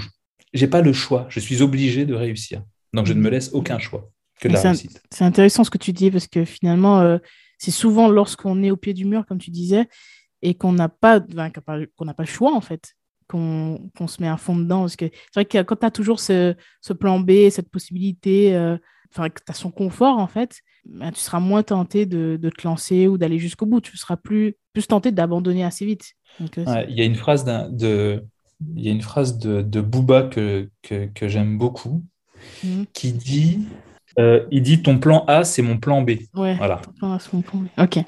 [0.53, 1.27] Je n'ai pas le choix.
[1.29, 2.63] Je suis obligé de réussir.
[2.93, 5.01] Donc, je ne me laisse aucun choix que de la réussite.
[5.11, 7.17] C'est intéressant ce que tu dis parce que finalement, euh,
[7.57, 9.87] c'est souvent lorsqu'on est au pied du mur, comme tu disais,
[10.41, 12.93] et qu'on n'a pas, qu'on n'a pas le choix, en fait,
[13.27, 14.81] qu'on se met à fond dedans.
[14.81, 16.55] Parce que c'est vrai que quand tu as toujours ce,
[16.99, 18.77] plan B, cette possibilité, euh,
[19.11, 22.67] enfin, que tu as son confort, en fait, ben, tu seras moins tenté de, te
[22.67, 23.81] lancer ou d'aller jusqu'au bout.
[23.81, 26.13] Tu seras plus, plus tenté d'abandonner assez vite.
[26.41, 28.23] Euh, il y a une phrase de,
[28.75, 32.03] il y a une phrase de, de Booba que, que, j'aime beaucoup
[32.63, 32.85] mhm.
[32.93, 33.59] qui dit
[34.19, 36.11] euh, il dit ton plan A c'est mon plan B.
[36.33, 36.81] voilà.
[36.83, 37.67] Ton plan A c'est mon plan B.
[37.77, 37.99] Ok.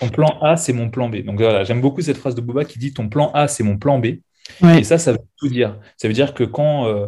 [0.00, 1.16] Ton plan A c'est mon plan B.
[1.24, 3.76] Donc voilà, j'aime beaucoup cette phrase de Booba qui dit ton plan A c'est mon
[3.76, 4.18] plan B.
[4.62, 5.78] Et ça, ça veut tout dire.
[5.96, 7.06] Ça veut dire que quand, euh,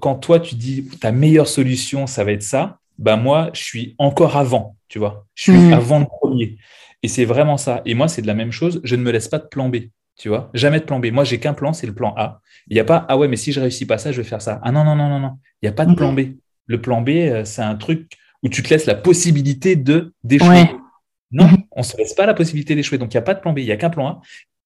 [0.00, 3.94] quand toi tu dis ta meilleure solution ça va être ça, bah moi, je suis
[3.98, 5.26] encore avant, tu vois.
[5.34, 5.72] Je suis mm.
[5.72, 6.56] avant le premier.
[7.02, 7.82] Et c'est vraiment ça.
[7.84, 8.80] Et moi, c'est de la même chose.
[8.84, 9.76] Je ne me laisse pas de plan B.
[10.18, 11.06] Tu vois, jamais de plan B.
[11.12, 12.40] Moi, j'ai qu'un plan, c'est le plan A.
[12.68, 14.40] Il n'y a pas, ah ouais, mais si je réussis pas ça, je vais faire
[14.40, 14.60] ça.
[14.62, 15.32] Ah non, non, non, non, non.
[15.60, 16.20] Il n'y a pas de plan B.
[16.66, 20.70] Le plan B, euh, c'est un truc où tu te laisses la possibilité de d'échouer.
[21.32, 21.58] Non, mhm.
[21.72, 22.96] on ne se laisse pas la possibilité d'échouer.
[22.96, 24.20] Donc, il n'y a pas de plan B, il n'y a qu'un plan A.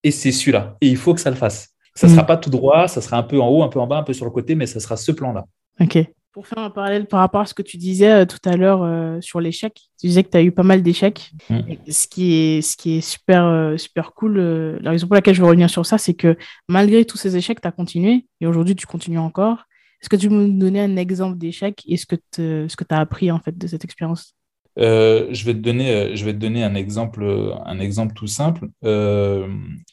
[0.04, 0.76] Et c'est celui-là.
[0.80, 1.74] Et il faut que ça le fasse.
[2.00, 2.28] Ça ne sera mhm.
[2.28, 4.14] pas tout droit, ça sera un peu en haut, un peu en bas, un peu
[4.14, 5.44] sur le côté, mais ça sera ce plan-là.
[5.80, 5.98] OK.
[6.32, 8.82] Pour faire un parallèle par rapport à ce que tu disais euh, tout à l'heure
[8.82, 11.30] euh, sur l'échec, tu disais que tu as eu pas mal d'échecs.
[11.50, 11.58] Mm.
[11.90, 14.38] Ce, qui est, ce qui est super, euh, super cool,
[14.80, 16.38] la raison pour laquelle je veux revenir sur ça, c'est que
[16.70, 19.64] malgré tous ces échecs, tu as continué et aujourd'hui tu continues encore.
[20.00, 23.30] Est-ce que tu peux nous donner un exemple d'échec et ce que tu as appris
[23.30, 24.34] en fait de cette expérience?
[24.78, 27.26] Je, vais te donner, je vais te donner un exemple,
[27.66, 28.68] un exemple tout simple.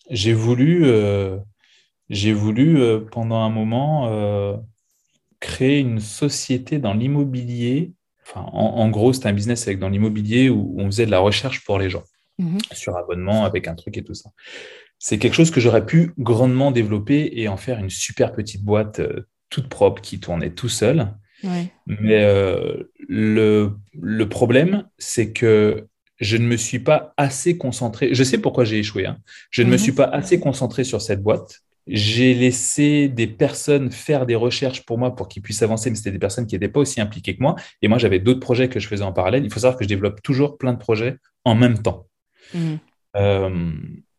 [0.09, 0.85] j'ai voulu,
[2.09, 2.79] j'ai voulu
[3.11, 4.07] pendant un moment
[5.39, 7.93] créer une société dans l'immobilier.
[8.23, 11.63] Enfin, en, gros, c'était un business avec dans l'immobilier où on faisait de la recherche
[11.63, 12.03] pour les gens
[12.39, 12.57] mhm.
[12.73, 14.31] sur abonnement avec un truc et tout ça.
[14.99, 18.99] C'est quelque chose que j'aurais pu grandement développer et en faire une super petite boîte
[18.99, 21.13] euh, toute propre qui tournait tout seul.
[21.85, 25.87] Mais euh, le, le, problème, c'est que
[26.19, 28.09] je ne me suis pas assez concentré.
[28.15, 29.05] Je sais pourquoi j'ai échoué.
[29.05, 29.19] Hein.
[29.51, 29.77] Je ne me mhm.
[29.77, 34.97] suis pas assez concentré sur cette boîte j'ai laissé des personnes faire des recherches pour
[34.97, 37.41] moi pour qu'ils puissent avancer, mais c'était des personnes qui n'étaient pas aussi impliquées que
[37.41, 37.55] moi.
[37.81, 39.45] Et moi, j'avais d'autres projets que je faisais en parallèle.
[39.45, 42.07] Il faut savoir que je développe toujours plein de projets en même temps.
[42.53, 42.75] Mmh.
[43.15, 43.71] Euh,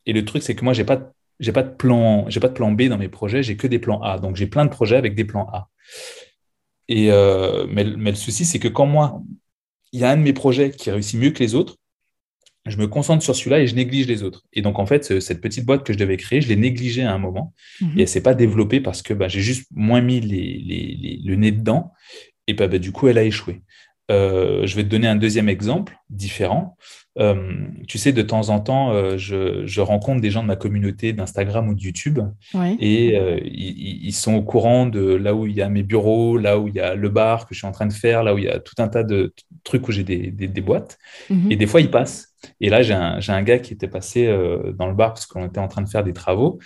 [0.06, 2.54] et le truc, c'est que moi, j'ai pas, j'ai pas de plan, j'ai pas de
[2.54, 3.42] plan B dans mes projets.
[3.42, 4.18] J'ai que des plans A.
[4.18, 5.68] Donc, j'ai plein de projets avec des plans A.
[6.88, 9.22] Et euh, mais, mais le souci, c'est que quand moi,
[9.92, 11.76] il y a un de mes projets qui réussit mieux que les autres,
[12.68, 14.44] je me concentre sur celui-là et je néglige les autres.
[14.52, 17.12] Et donc, en fait, cette petite boîte que je devais créer, je l'ai négligée à
[17.12, 17.54] un moment.
[17.80, 17.88] Mhm.
[17.88, 21.52] Et elle ne s'est pas développée parce que bah, j'ai juste moins mis le nez
[21.52, 21.92] dedans.
[22.46, 23.62] Et bah, bah, du coup, elle a échoué.
[24.10, 26.76] Euh, je vais te donner un deuxième exemple différent.
[27.18, 31.12] Euh, tu sais, de temps en temps, euh, je, rencontre des gens de ma communauté
[31.12, 32.20] d'Instagram ou de YouTube
[32.80, 36.68] et ils, sont au courant de là où il y a mes bureaux, là où
[36.68, 38.44] il y a le bar que je suis en train de faire, là où il
[38.44, 39.32] y a tout un tas de
[39.64, 40.98] trucs où j'ai des, boîtes.
[41.28, 41.52] Mhm.
[41.52, 42.28] Et des fois, ils passent.
[42.60, 44.26] Et là, j'ai un, un, gars qui était passé
[44.74, 46.58] dans le bar parce qu'on était en train de faire des travaux.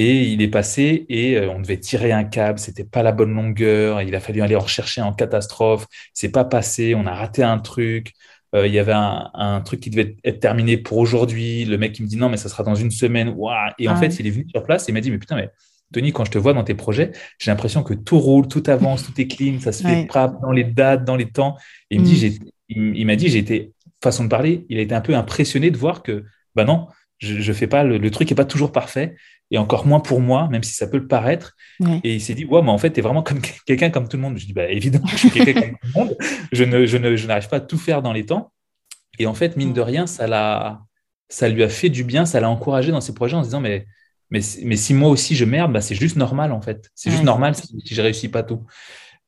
[0.00, 3.34] Et il est passé et euh, on devait tirer un câble, c'était pas la bonne
[3.34, 7.42] longueur, il a fallu aller en rechercher en catastrophe, c'est pas passé, on a raté
[7.42, 8.12] un truc.
[8.54, 11.64] Euh, il y avait un, truc qui devait être terminé pour aujourd'hui.
[11.64, 13.34] Le mec qui me dit non, mais ça sera dans une semaine.
[13.80, 15.34] Et en ah fait, il est venu sur place et il m'a dit mais putain,
[15.34, 15.50] mais
[15.92, 19.04] Tony, quand je te vois dans tes projets, j'ai l'impression que tout roule, tout avance,
[19.04, 20.06] tout est clean, ça se fait
[20.40, 21.56] dans les dates, dans les temps.
[21.90, 22.94] Et il mm.
[22.94, 25.76] il, m'a dit, j'ai été, façon de parler, il a été un peu impressionné de
[25.76, 26.86] voir que, bah non,
[27.18, 29.16] je, je fais pas, le, le truc est pas toujours parfait
[29.50, 31.56] et encore moins pour moi, même si ça peut le paraître.
[32.04, 34.16] Et il s'est dit, ouais, mais en fait, tu es vraiment comme quelqu'un comme tout
[34.16, 34.36] le monde.
[34.36, 36.16] Je dis, bah, évidemment, je suis quelqu'un comme tout le monde.
[36.52, 38.52] Je, ne, je, ne, je n'arrive pas à tout faire dans les temps.
[39.18, 40.80] Et en fait, mine de rien, ça, l'a,
[41.28, 43.60] ça lui a fait du bien, ça l'a encouragé dans ses projets en se disant,
[43.60, 43.86] mais,
[44.30, 46.90] mais, mais si moi aussi je merde, bah, c'est juste normal, en fait.
[46.94, 48.64] C'est juste normal si, je réussis pas tout.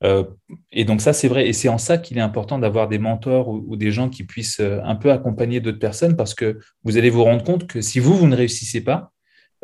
[0.03, 0.25] Euh,
[0.73, 1.49] et donc ça, c'est vrai.
[1.49, 4.25] Et c'est en ça qu'il est important d'avoir des mentors ou, ou, des gens qui
[4.25, 7.81] puissent euh, un peu accompagner d'autres personnes parce que vous allez vous rendre compte que
[7.83, 9.13] si vous, vous ne réussissez pas,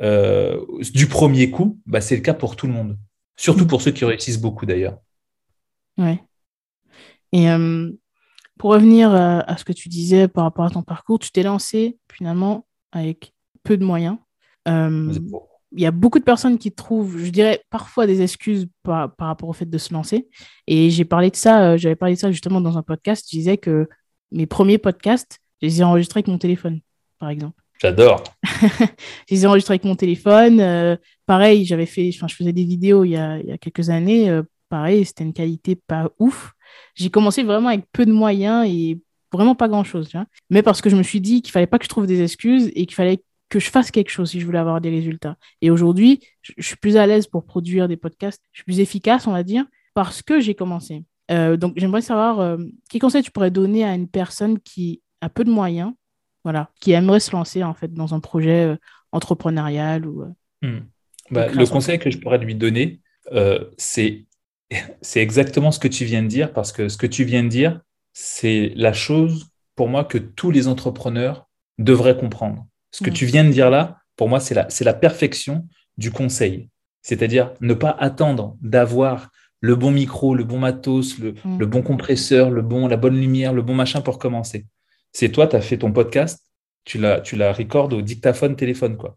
[0.02, 0.60] euh,
[0.92, 2.98] du premier coup, bah, c'est le cas pour tout le monde.
[3.36, 4.98] Surtout pour ceux qui réussissent beaucoup d'ailleurs.
[5.98, 6.22] Ouais.
[7.32, 7.90] Et euh,
[8.58, 11.42] pour revenir euh, à ce que tu disais par rapport à ton parcours, tu t'es
[11.42, 14.16] lancé finalement avec peu de moyens.
[14.66, 19.28] il y a beaucoup de personnes qui trouvent, je dirais, parfois des excuses par, par
[19.28, 20.28] rapport au fait de se lancer.
[20.66, 23.26] Et j'ai parlé de ça, j'avais parlé de ça justement dans un podcast.
[23.30, 23.88] Je disais que
[24.30, 26.80] mes premiers podcasts, je les ai enregistrés avec mon téléphone,
[27.18, 27.60] par exemple.
[27.80, 28.24] J'adore.
[28.44, 28.86] je
[29.30, 30.60] les ai enregistrés avec mon téléphone.
[30.60, 34.30] Euh, pareil, j'avais fait, enfin, je faisais des vidéos il y a, quelques années.
[34.30, 36.52] Euh, pareil, c'était une qualité pas ouf.
[36.94, 38.98] J'ai commencé vraiment avec peu de moyens et
[39.32, 40.10] vraiment pas grand chose.
[40.50, 42.70] Mais parce que je me suis dit qu'il fallait pas que je trouve des excuses
[42.74, 45.36] et qu'il fallait que je fasse quelque chose si je voulais avoir des résultats.
[45.60, 48.42] Et aujourd'hui, je, suis plus à l'aise pour produire des podcasts.
[48.52, 51.04] Je suis plus efficace, on va dire, parce que j'ai commencé.
[51.30, 52.56] Euh, donc, j'aimerais savoir
[52.88, 55.92] quel conseil tu pourrais donner à une personne qui a peu de moyens
[56.46, 58.76] voilà, qui aimerait se lancer en fait dans un projet euh,
[59.10, 60.22] entrepreneurial ou.
[60.22, 60.28] Euh,
[60.62, 60.86] hmm.
[61.32, 63.00] bah, le conseil que je pourrais lui donner,
[63.32, 64.26] euh, c'est
[65.02, 67.48] c'est exactement ce que tu viens de dire parce que ce que tu viens de
[67.48, 67.80] dire,
[68.12, 72.64] c'est la chose pour moi que tous les entrepreneurs devraient comprendre.
[72.92, 73.14] Ce que hmm.
[73.14, 75.66] tu viens de dire là, pour moi, c'est la, c'est la perfection
[75.98, 76.68] du conseil.
[77.02, 79.30] C'est-à-dire ne pas attendre d'avoir
[79.60, 81.58] le bon micro, le bon matos, le, hmm.
[81.58, 84.64] le, bon compresseur, le bon, la bonne lumière, le bon machin pour commencer
[85.12, 86.44] c'est toi, tu as fait ton podcast,
[86.84, 89.16] tu la, tu la recordes au dictaphone téléphone, quoi.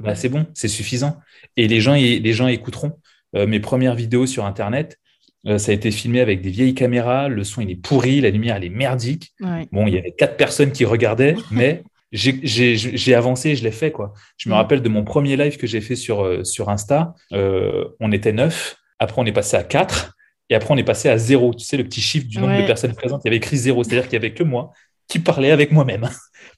[0.00, 1.18] Bah, c'est bon, c'est suffisant.
[1.56, 2.98] Et les gens, les gens écouteront.
[3.34, 4.98] Euh, mes premières vidéos sur Internet,
[5.46, 8.30] euh, ça a été filmé avec des vieilles caméras, le son il est pourri, la
[8.30, 9.34] lumière elle est merdique.
[9.72, 13.90] Bon, il y avait quatre personnes qui regardaient, mais j'ai avancé, je l'ai fait.
[13.90, 14.14] quoi.
[14.36, 17.14] Je me rappelle de mon premier live que j'ai fait sur, euh, sur Insta.
[17.32, 18.76] On était neuf.
[18.98, 20.14] Après, on est passé à quatre.
[20.48, 21.52] Et après, on est passé à zéro.
[21.52, 23.82] Tu sais, le petit chiffre du nombre de personnes présentes, il y avait écrit zéro.
[23.82, 24.70] C'est-à-dire qu'il n'y avait que moi
[25.08, 26.08] qui parlais avec moi-même.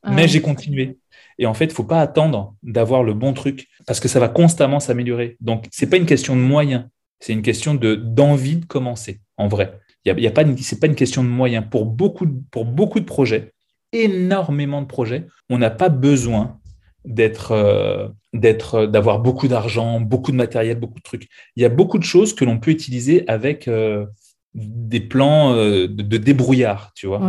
[0.02, 0.98] Ah Mais j'ai continué.
[1.38, 4.20] Et en fait, il ne faut pas attendre d'avoir le bon truc parce que ça
[4.20, 5.36] va constamment s'améliorer.
[5.40, 6.86] Donc, ce n'est pas une question de moyens,
[7.20, 9.78] c'est une question d'envie de, commencer, en vrai.
[10.06, 11.64] Ce n'est pas, pas une question de moyens.
[11.70, 13.52] Pour beaucoup pour beaucoup de projets,
[13.92, 16.58] énormément de projets, on n'a pas besoin
[17.04, 21.28] d'être, euh, d'être, d'avoir beaucoup d'argent, beaucoup de matériel, beaucoup de trucs.
[21.56, 24.06] Il y a beaucoup de choses que l'on peut utiliser avec euh,
[24.54, 27.20] des plans euh, de, débrouillard, tu vois.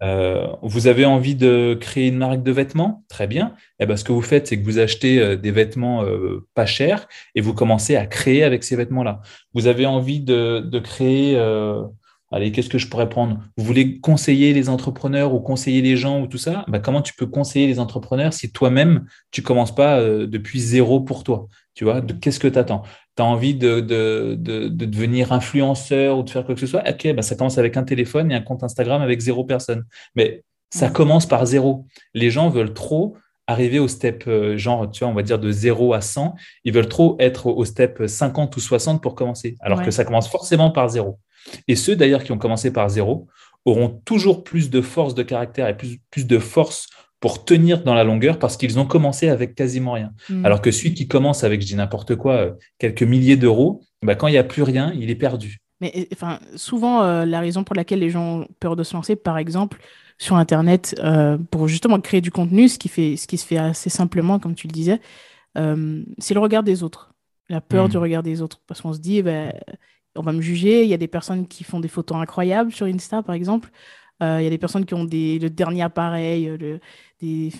[0.00, 3.04] Vous avez envie de créer une marque de vêtements?
[3.08, 3.54] Très bien.
[3.78, 6.04] Eh ben, ce que vous faites, c'est que vous achetez des vêtements
[6.54, 9.20] pas chers et vous commencez à créer avec ces vêtements-là.
[9.54, 11.36] Vous avez envie de, de créer
[12.32, 13.40] Allez, qu'est-ce que je pourrais prendre?
[13.56, 16.64] Vous voulez conseiller les entrepreneurs ou conseiller les gens ou tout ça?
[16.68, 21.00] Bah, Comment tu peux conseiller les entrepreneurs si toi-même, tu commences pas euh, depuis zéro
[21.00, 21.48] pour toi?
[21.74, 22.82] Tu vois, qu'est-ce que tu attends
[23.16, 26.88] Tu as envie de, de, de, devenir influenceur ou de faire quoi que ce soit?
[26.88, 29.84] Ok, bah, ça commence avec un téléphone et un compte Instagram avec zéro personne.
[30.14, 31.86] Mais ça commence par zéro.
[32.14, 33.16] Les gens veulent trop
[33.48, 36.36] arriver au step, euh, genre, tu vois, on va dire de 0 à 100.
[36.64, 40.28] Ils veulent trop être au step 50 ou 60 pour commencer, alors que ça commence
[40.28, 41.18] forcément par zéro.
[41.68, 43.28] Et ceux d'ailleurs qui ont commencé par zéro
[43.64, 46.88] auront toujours plus de force de caractère et plus, plus de force
[47.20, 50.12] pour tenir dans la longueur parce qu'ils ont commencé avec quasiment rien.
[50.28, 50.44] Mm.
[50.44, 54.14] Alors que celui qui commence avec, je dis n'importe quoi, euh, quelques milliers d'euros, bah,
[54.14, 55.58] quand il n'y a plus rien, il est perdu.
[55.82, 59.16] Mais enfin, souvent, euh, la raison pour laquelle les gens ont peur de se lancer,
[59.16, 59.78] par exemple,
[60.18, 63.56] sur Internet, euh, pour justement créer du contenu, ce qui, fait, ce qui se fait
[63.56, 65.00] assez simplement, comme tu le disais,
[65.56, 67.12] c'est le regard des autres.
[67.48, 67.90] La peur mm.
[67.90, 68.60] du regard des autres.
[68.66, 69.52] Parce qu'on se dit, bah,
[70.20, 70.84] on va me juger.
[70.84, 73.70] Il y a des personnes qui font des photos incroyables sur Insta, par exemple.
[74.22, 76.80] Euh, il y a des personnes qui ont des, le dernier appareil, le,
[77.20, 77.50] des,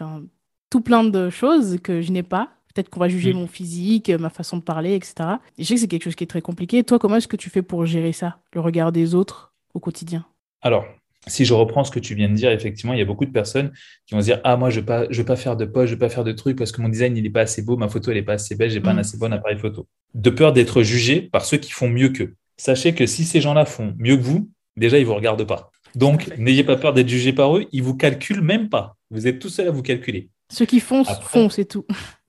[0.69, 2.51] tout plein de choses que je n'ai pas.
[2.75, 3.37] Peut-être qu'on va juger mm.
[3.37, 5.15] mon physique, ma façon de parler, etc.
[5.59, 6.85] Et je sais que c'est quelque chose qui est très compliqué.
[6.85, 10.25] Toi, comment est-ce que tu fais pour gérer ça, le regard des autres au quotidien?
[10.63, 10.85] Alors,
[11.27, 13.33] si je reprends ce que tu viens de dire, effectivement, il y a beaucoup de
[13.33, 13.73] personnes
[14.07, 15.87] qui vont se dire Ah, moi, je ne veux, pas, veux pas faire de post,
[15.87, 17.63] je ne veux pas faire de trucs parce que mon design, il n'est pas assez
[17.63, 18.99] beau, ma photo, elle n'est pas assez belle, je n'ai pas un mm.
[19.01, 19.87] assez bon appareil photo.
[20.15, 23.65] De peur d'être jugé par ceux qui font mieux qu'eux sachez que si ces gens-là
[23.65, 25.71] font mieux que vous, déjà, ils ne vous regardent pas.
[25.95, 28.97] Donc, n'ayez pas peur d'être jugé par eux, ils ne vous calculent même pas.
[29.11, 30.29] Vous êtes tout seul à vous calculer.
[30.53, 31.87] Ceux qui font, font, c'est tout.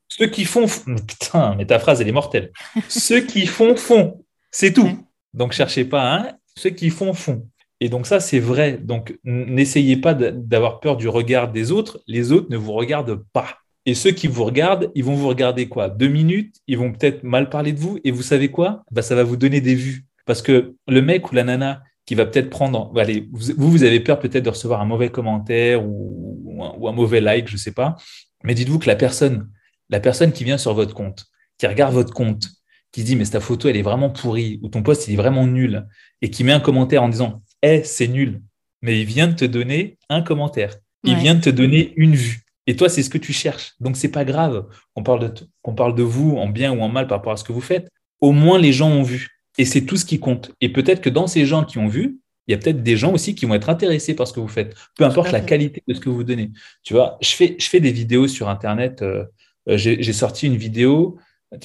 [0.08, 0.66] Ceux qui font,
[1.08, 2.52] putain, mais ta phrase, elle est mortelle.
[2.90, 4.90] ceux qui font, font, c'est tout.
[5.34, 6.32] Donc, cherchez pas, hein.
[6.58, 7.48] ceux qui font, font.
[7.80, 8.78] Et donc, ça, c'est vrai.
[8.78, 12.02] Donc, n'essayez pas d'avoir peur du regard des autres.
[12.08, 13.58] Les autres ne vous regardent pas.
[13.86, 15.90] Et ceux qui vous regardent, ils vont vous regarder quoi?
[15.90, 17.98] Deux minutes, ils vont peut-être mal parler de vous.
[18.04, 18.84] Et vous savez quoi?
[18.92, 20.06] Bah, Ça va vous donner des vues.
[20.32, 24.00] Parce que le mec ou la nana qui va peut-être prendre, allez, vous, vous avez
[24.00, 27.98] peur peut-être de recevoir un mauvais commentaire ou, un, mauvais like, je ne sais pas.
[28.46, 29.50] Mais dites-vous que la personne,
[29.90, 31.26] la personne qui vient sur votre compte,
[31.58, 32.48] qui regarde votre compte,
[32.94, 35.46] qui dit mais ta photo elle est vraiment pourrie ou ton post il est vraiment
[35.46, 35.86] nul
[36.22, 38.42] et qui met un commentaire en disant eh c'est nul,
[38.82, 42.46] mais il vient de te donner un commentaire, il vient de te donner une vue.
[42.68, 43.74] Et toi, c'est ce que tu cherches.
[43.82, 46.88] Donc, c'est pas grave qu'on parle, de, qu'on parle de vous en bien ou en
[46.88, 47.90] mal par rapport à ce que vous faites.
[48.22, 49.41] Au moins, les gens ont vu.
[49.58, 50.52] Et c'est tout ce qui compte.
[50.62, 53.14] Et peut-être que dans ces gens qui ont vu, il y a peut-être des gens
[53.14, 55.94] aussi qui vont être intéressés par ce que vous faites, peu importe la qualité de
[55.94, 56.52] ce que vous donnez.
[56.84, 59.02] Tu vois, je fais, je fais des vidéos sur Internet.
[59.02, 59.26] Euh,
[59.70, 61.18] euh, j'ai sorti une vidéo.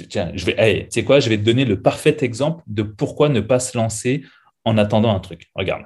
[0.09, 3.29] Tiens, je vais, tu sais quoi, je vais te donner le parfait exemple de pourquoi
[3.29, 4.25] ne pas se lancer
[4.65, 5.51] en attendant un truc.
[5.55, 5.85] Regarde.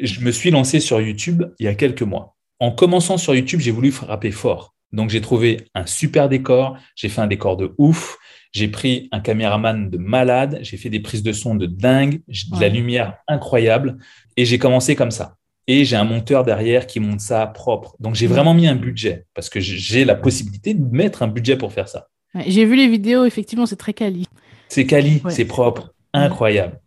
[0.00, 2.36] Je me suis lancé sur YouTube il y a quelques mois.
[2.60, 4.74] En commençant sur YouTube, j'ai voulu frapper fort.
[4.92, 6.78] Donc, j'ai trouvé un super décor.
[6.94, 8.18] J'ai fait un décor de ouf.
[8.56, 12.58] J'ai pris un caméraman de malade, j'ai fait des prises de son de dingue, de
[12.58, 13.98] la lumière incroyable,
[14.38, 15.36] et j'ai commencé comme ça.
[15.66, 17.96] Et j'ai un monteur derrière qui monte ça propre.
[18.00, 21.58] Donc j'ai vraiment mis un budget parce que j'ai la possibilité de mettre un budget
[21.58, 22.08] pour faire ça.
[22.46, 24.24] j'ai vu les vidéos, effectivement, c'est très quali.
[24.70, 26.80] C'est quali, c'est propre, incroyable.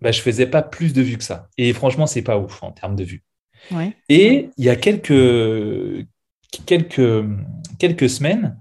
[0.00, 1.46] Bah, je faisais pas plus de vues que ça.
[1.56, 3.22] Et franchement, c'est pas ouf en termes de vues.
[4.08, 6.04] Et il y a quelques,
[6.66, 7.24] quelques,
[7.78, 8.56] quelques semaines,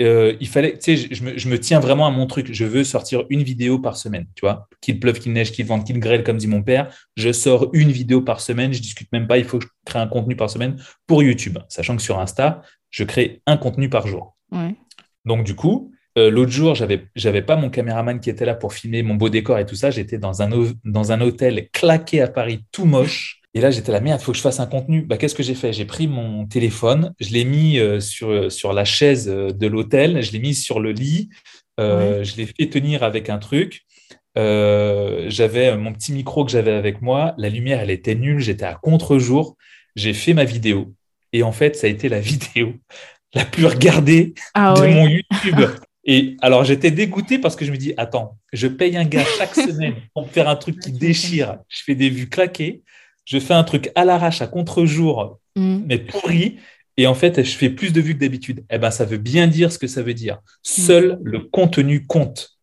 [0.00, 2.52] euh, il fallait, tu sais, je, me, tiens vraiment à mon truc.
[2.52, 4.68] Je veux sortir une vidéo par semaine, tu vois.
[4.80, 6.92] Qu'il pleuve, qu'il neige, qu'il vente, qu'il grêle, comme dit mon père.
[7.16, 8.72] Je sors une vidéo par semaine.
[8.72, 9.38] Je discute même pas.
[9.38, 11.58] Il faut que je crée un contenu par semaine pour YouTube.
[11.68, 14.36] Sachant que sur Insta, je crée un contenu par jour.
[15.24, 18.72] Donc, du coup, euh, l'autre jour, j'avais, j'avais pas mon caméraman qui était là pour
[18.74, 19.90] filmer mon beau décor et tout ça.
[19.90, 20.50] J'étais dans un,
[20.84, 23.42] dans un hôtel claqué à Paris, tout moche.
[23.56, 25.00] Et là, j'étais là, merde, il faut que je fasse un contenu.
[25.00, 25.72] Bah, Qu'est-ce que j'ai fait?
[25.72, 30.22] J'ai pris mon téléphone, je l'ai mis euh, sur, sur la chaise euh, de l'hôtel,
[30.22, 31.30] je l'ai mis sur le lit,
[31.80, 33.86] euh, je l'ai fait tenir avec un truc.
[34.36, 38.74] j'avais mon petit micro que j'avais avec moi, la lumière, elle était nulle, j'étais à
[38.74, 39.56] contre-jour.
[39.94, 40.92] J'ai fait ma vidéo
[41.32, 42.74] Et en fait, ça a été la vidéo
[43.32, 45.70] la plus regardée ah de mon YouTube.
[46.04, 49.54] Et alors, j'étais dégoûté parce que je me dis, attends, je paye un gars chaque
[49.68, 51.56] semaine pour faire un truc qui déchire.
[51.70, 52.82] Je fais des vues claquées.
[53.26, 55.80] Je fais un truc à l'arrache, à contre-jour, mm.
[55.86, 56.56] mais pourri.
[56.96, 58.64] Et en fait, je fais plus de vues que d'habitude.
[58.70, 60.38] Eh ben, ça veut bien dire ce que ça veut dire.
[60.62, 61.18] Seul mm.
[61.24, 62.56] le contenu compte.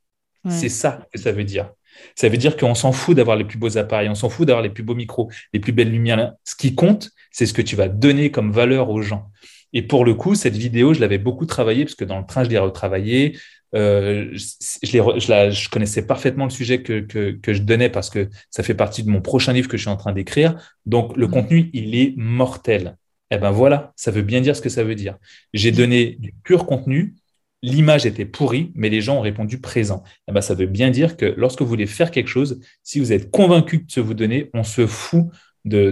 [0.50, 1.72] C'est ça que ça veut dire.
[2.16, 4.62] Ça veut dire qu'on s'en fout d'avoir les plus beaux appareils, on s'en fout d'avoir
[4.62, 6.34] les plus beaux micros, les plus belles lumières.
[6.44, 9.32] Ce qui compte, c'est ce que tu vas donner comme valeur aux gens.
[9.74, 12.44] Et pour le coup, cette vidéo, je l'avais beaucoup travaillée, parce que dans le train,
[12.44, 13.38] je l'ai retravaillée.
[13.76, 14.40] Euh, je,
[14.84, 19.10] je, connaissais parfaitement le sujet que, que, je donnais parce que ça fait partie de
[19.10, 20.56] mon prochain livre que je suis en train d'écrire.
[20.86, 21.32] Donc, le mmh.
[21.32, 22.98] contenu, il est mortel.
[23.32, 25.18] Eh ben voilà, ça veut bien dire ce que ça veut dire.
[25.54, 27.16] J'ai donné du pur contenu,
[27.64, 30.04] l'image était pourrie, mais les gens ont répondu présent.
[30.28, 33.12] Eh ben, ça veut bien dire que lorsque vous voulez faire quelque chose, si vous
[33.12, 35.28] êtes convaincu de ce que vous donnez, on se fout
[35.66, 35.90] de,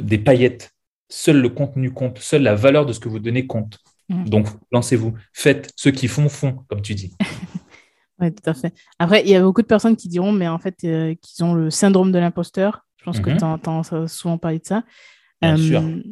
[0.00, 0.72] des paillettes.
[1.08, 3.78] Seul le contenu compte, seule la valeur de ce que vous donnez compte.
[4.08, 4.28] Mm.
[4.28, 5.14] Donc, lancez-vous.
[5.32, 5.72] Faites.
[5.76, 7.12] Ceux qui font, font, comme tu dis.
[8.20, 8.72] oui, tout à fait.
[8.98, 11.54] Après, il y a beaucoup de personnes qui diront, mais en fait, euh, qu'ils ont
[11.54, 12.86] le syndrome de l'imposteur.
[12.98, 14.82] Je pense que tu entends souvent parler de ça.
[15.40, 15.80] Bien sûr.
[15.80, 16.02] Euh,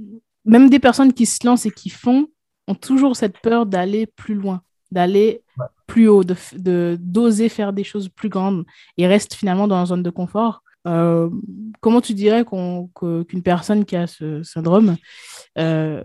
[0.45, 2.29] même des personnes qui se lancent et qui font,
[2.69, 5.43] ont toujours cette peur d'aller plus loin, d'aller
[5.87, 8.65] plus haut, de d'oser faire des choses plus grandes
[8.97, 10.63] et restent finalement dans la zone de confort.
[10.87, 11.31] Euh,
[11.81, 14.97] comment tu dirais qu'une personne qui a ce syndrome,
[15.59, 16.05] euh,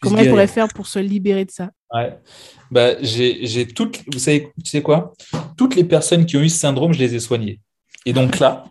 [0.00, 1.70] comment elle pourrait faire pour se libérer de ça?
[1.94, 2.18] Ouais.
[2.70, 5.12] bah, j'ai toutes, vous savez, tu sais quoi?
[5.56, 7.60] Toutes les personnes qui ont eu ce syndrome, je les ai soignées.
[8.04, 8.64] Et donc là,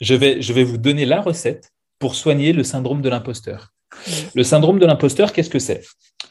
[0.00, 3.72] je vais, je vais vous donner la recette pour soigner le syndrome de l'imposteur.
[4.34, 5.82] Le syndrome de l'imposteur, qu'est-ce que c'est?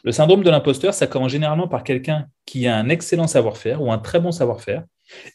[0.02, 3.90] Le syndrome de l'imposteur, ça commence généralement par quelqu'un qui a un excellent savoir-faire ou
[3.90, 4.84] un très bon savoir-faire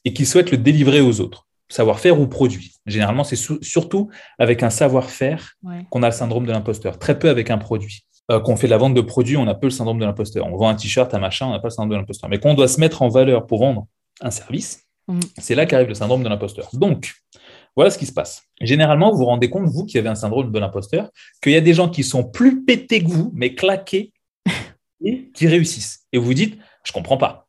[0.05, 2.73] et qui souhaite le délivrer aux autres, savoir-faire ou produit.
[2.86, 5.53] Généralement, c'est surtout avec un savoir-faire
[5.89, 8.05] qu'on a le syndrome de l'imposteur, très peu avec un produit.
[8.32, 10.45] Euh, qu'on fait de la vente de produits, on a peu le syndrome de l'imposteur.
[10.45, 12.29] On vend un t-shirt, un machin, on n'a pas le syndrome de l'imposteur.
[12.29, 13.88] Mais quand on doit se mettre en valeur pour vendre
[14.21, 15.19] un service, mm.
[15.39, 16.69] c'est là qu'arrive le syndrome de l'imposteur.
[16.73, 17.15] Donc,
[17.75, 18.43] voilà ce qui se passe.
[18.62, 21.10] Généralement, vous vous rendez compte, vous qui avez un syndrome de l'imposteur,
[21.41, 24.13] qu'il y a des gens qui sont plus pétés que vous, mais claqués,
[25.03, 26.05] et qui réussissent.
[26.13, 27.47] Et vous vous dites, je ne comprends pas.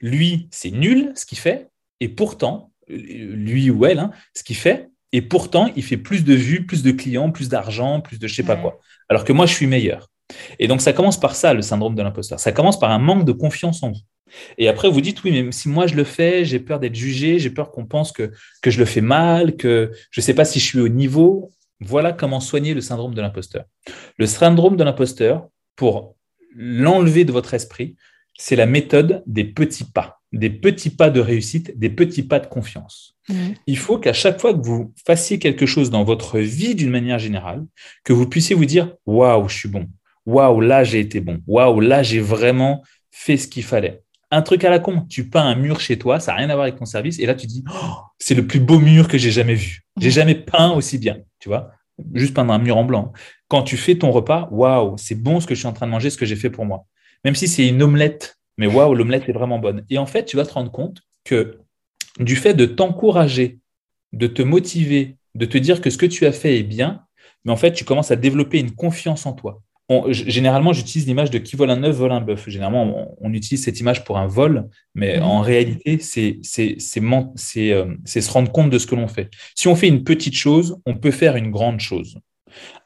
[0.00, 1.68] Lui, c'est nul ce qu'il fait,
[2.00, 6.34] et pourtant, lui ou elle, hein, ce qu'il fait, et pourtant, il fait plus de
[6.34, 8.80] vues, plus de clients, plus d'argent, plus de je sais pas quoi.
[9.08, 10.08] Alors que moi, je suis meilleur.
[10.58, 12.40] Et donc, ça commence par ça, le syndrome de l'imposteur.
[12.40, 14.00] Ça commence par un manque de confiance en vous.
[14.56, 17.38] Et après, vous dites, oui, mais si moi je le fais, j'ai peur d'être jugé,
[17.38, 20.46] j'ai peur qu'on pense que, que je le fais mal, que je ne sais pas
[20.46, 21.50] si je suis au niveau.
[21.80, 23.64] Voilà comment soigner le syndrome de l'imposteur.
[24.16, 26.16] Le syndrome de l'imposteur, pour
[26.54, 27.96] l'enlever de votre esprit,
[28.38, 32.46] c'est la méthode des petits pas, des petits pas de réussite, des petits pas de
[32.46, 33.16] confiance.
[33.28, 33.34] Mmh.
[33.66, 37.18] Il faut qu'à chaque fois que vous fassiez quelque chose dans votre vie d'une manière
[37.18, 37.64] générale,
[38.04, 39.88] que vous puissiez vous dire, waouh, je suis bon.
[40.26, 41.40] Waouh, là j'ai été bon.
[41.46, 45.06] Waouh, là j'ai vraiment fait ce qu'il fallait un truc à la con.
[45.08, 47.26] Tu peins un mur chez toi, ça n'a rien à voir avec ton service, et
[47.26, 49.82] là tu dis, oh, c'est le plus beau mur que j'ai jamais vu.
[50.00, 51.70] J'ai jamais peint aussi bien, tu vois.
[52.14, 53.12] Juste peindre un mur en blanc.
[53.48, 55.92] Quand tu fais ton repas, waouh, c'est bon ce que je suis en train de
[55.92, 56.86] manger, ce que j'ai fait pour moi.
[57.24, 59.84] Même si c'est une omelette, mais waouh, l'omelette est vraiment bonne.
[59.90, 61.58] Et en fait, tu vas te rendre compte que
[62.18, 63.58] du fait de t'encourager,
[64.12, 67.04] de te motiver, de te dire que ce que tu as fait est bien,
[67.44, 69.62] mais en fait, tu commences à développer une confiance en toi
[70.08, 72.48] généralement, j'utilise l'image de qui vole un œuf, vole un bœuf.
[72.48, 75.22] Généralement, on, utilise cette image pour un vol, mais mhm.
[75.24, 79.30] en réalité, c'est euh, c'est se rendre compte de ce que l'on fait.
[79.54, 82.18] Si on fait une petite chose, on peut faire une grande chose.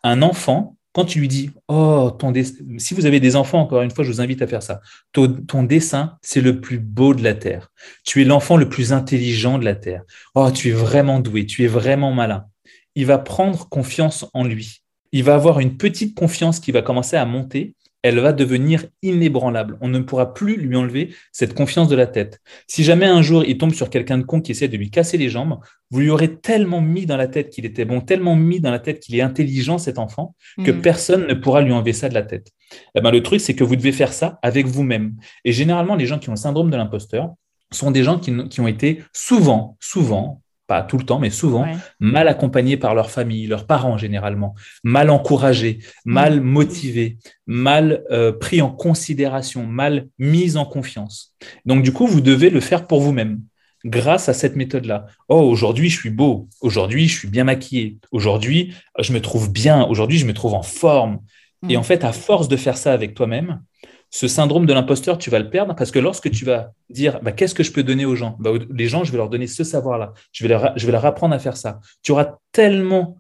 [0.03, 2.33] Un enfant, quand tu lui dis, oh, ton
[2.79, 4.81] si vous avez des enfants, encore une fois, je vous invite à faire ça.
[5.13, 7.69] Ton, dessin, c'est le plus beau de la Terre.
[8.03, 10.05] Tu es l'enfant le plus intelligent de la Terre.
[10.35, 12.47] Oh, tu es vraiment doué, tu es vraiment malin.
[12.95, 14.81] Il va prendre confiance en lui
[15.13, 17.75] il va avoir une petite confiance qui va commencer à monter.
[18.07, 19.79] Elle va devenir inébranlable.
[19.81, 22.41] On ne pourra plus lui enlever cette confiance de la tête.
[22.69, 25.19] Si jamais un jour il tombe sur quelqu'un de con qui essaie de lui casser
[25.19, 25.59] les jambes,
[25.91, 28.79] vous lui aurez tellement mis dans la tête qu'il était bon, tellement mis dans la
[28.79, 30.83] tête qu'il est intelligent, cet enfant, que mm.
[30.83, 32.53] personne ne pourra lui enlever ça de la tête.
[32.95, 35.17] Eh ben, le truc, c'est que vous devez faire ça avec vous-même.
[35.45, 37.35] Et généralement, les gens qui ont le syndrome de l'imposteur
[37.73, 41.67] sont des gens qui ont été souvent, souvent, pas tout le temps, mais souvent,
[42.01, 46.45] mal accompagnés par leur famille, leurs parents généralement, mal encouragés, mal mm.
[46.45, 51.35] motivés, mal euh, pris en considération, mal mis en confiance.
[51.65, 53.41] Donc du coup, vous devez le faire pour vous-même
[53.85, 55.07] grâce à cette méthode-là.
[55.29, 56.49] Oh, aujourd'hui, je suis beau.
[56.61, 57.99] Aujourd'hui, je suis bien maquillé.
[58.11, 59.85] Aujourd'hui, je me trouve bien.
[59.85, 61.21] Aujourd'hui, je me trouve en forme.
[61.69, 61.81] Et mm.
[61.81, 63.63] en fait, à force de faire ça avec toi-même,
[64.11, 67.33] ce syndrome de l'imposteur, tu vas le perdre parce que lorsque tu vas dire bah,
[67.33, 68.37] qu'est-ce que je peux donner aux gens?
[68.41, 70.13] Bah, Les gens, je vais leur donner ce savoir-là.
[70.33, 71.81] Je, vais leur, je vais leur apprendre à faire ça.
[72.03, 73.17] Tu auras tellement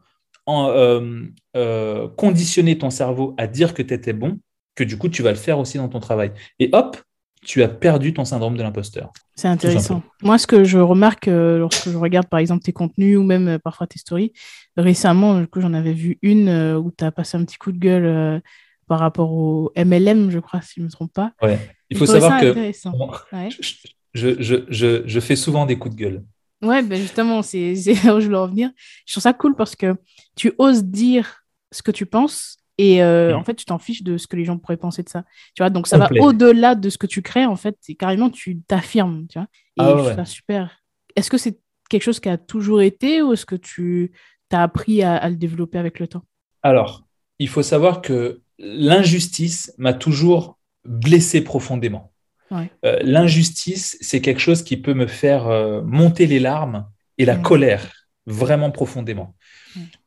[2.16, 4.38] conditionner ton cerveau à dire que tu étais bon,
[4.76, 6.32] que du coup, tu vas le faire aussi dans ton travail.
[6.60, 6.96] Et hop,
[7.44, 9.12] tu as perdu ton syndrome de l'imposteur.
[9.34, 10.02] C'est intéressant.
[10.22, 13.48] Moi, ce que je remarque euh, lorsque je regarde, par exemple, tes contenus ou même
[13.48, 14.32] euh, parfois tes stories,
[14.76, 18.42] récemment, j'en avais vu une euh, où tu as passé un petit coup de gueule
[18.86, 21.32] par rapport au MLM, je crois, si je ne me trompe pas.
[21.42, 21.58] Ouais.
[21.90, 22.54] Il faut savoir que
[24.14, 26.24] je, je, je, je, fais souvent des coups de gueule.
[26.62, 27.74] Ouais, ben justement, c'est
[28.04, 28.70] là où je voulais revenir.
[29.06, 29.94] Je trouve ça cool parce que
[30.36, 33.36] tu oses dire ce que tu penses et euh, mm.
[33.36, 35.24] en fait, tu t'en fiches de ce que les gens pourraient penser de ça.
[35.54, 37.76] Tu vois, donc ça va au-delà de ce que tu crées, en fait.
[37.88, 39.48] Et carrément, tu t'affirmes, tu vois.
[39.78, 40.24] Et ah, ouais.
[40.24, 40.78] super.
[41.14, 41.58] Est-ce que c'est
[41.88, 44.12] quelque chose qui a toujours été ou est-ce que tu
[44.52, 46.22] as appris à, le développer avec le temps?
[46.62, 47.06] Alors,
[47.38, 52.12] il faut savoir que l'injustice m'a toujours blessé profondément.
[52.84, 56.86] Euh, l'injustice, c'est quelque chose qui peut me faire euh, monter les larmes
[57.18, 57.92] et la colère
[58.26, 59.34] vraiment profondément.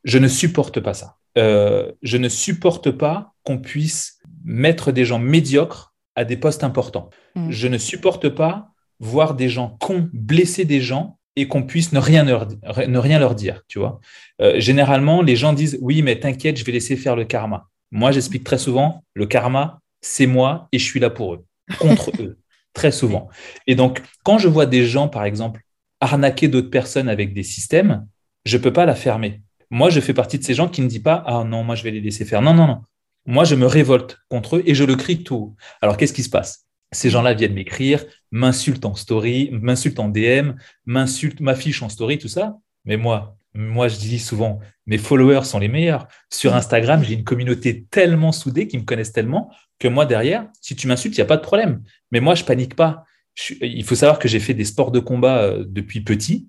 [0.03, 1.17] Je ne supporte pas ça.
[1.37, 7.09] Euh, je ne supporte pas qu'on puisse mettre des gens médiocres à des postes importants.
[7.49, 11.99] Je ne supporte pas voir des gens cons blesser des gens et qu'on puisse ne
[11.99, 12.47] rien, leur,
[12.87, 14.01] ne rien leur dire, tu vois.
[14.55, 17.69] Généralement, les gens disent oui, mais t'inquiète, je vais laisser faire le karma.
[17.91, 21.45] Moi, j'explique très souvent, le karma, c'est moi et je suis là pour eux,
[21.79, 22.39] contre eux,
[22.73, 23.29] très souvent.
[23.67, 25.61] Et donc, quand je vois des gens, par exemple,
[25.99, 28.07] arnaquer d'autres personnes avec des systèmes,
[28.45, 29.41] je ne peux pas la fermer.
[29.69, 31.83] Moi, je fais partie de ces gens qui ne disent pas Ah non, moi, je
[31.83, 32.41] vais les laisser faire.
[32.41, 32.81] Non, non, non.
[33.25, 35.55] Moi, je me révolte contre eux et je le crie tout.
[35.81, 36.65] Alors, qu'est-ce qui se passe?
[36.91, 40.53] Ces gens-là viennent m'écrire, m'insultent en story, m'insultent en DM,
[40.85, 42.57] m'insultent, m'affichent en story, tout ça.
[42.85, 46.07] Mais moi, moi, je dis souvent, mes followers sont les meilleurs.
[46.31, 50.75] Sur Instagram, j'ai une communauté tellement soudée qui me connaissent tellement que moi, derrière, si
[50.75, 51.81] tu m'insultes, il n'y a pas de problème.
[52.11, 53.05] Mais moi, je panique pas.
[53.61, 56.47] il faut savoir que j'ai fait des sports de combat euh, depuis petit.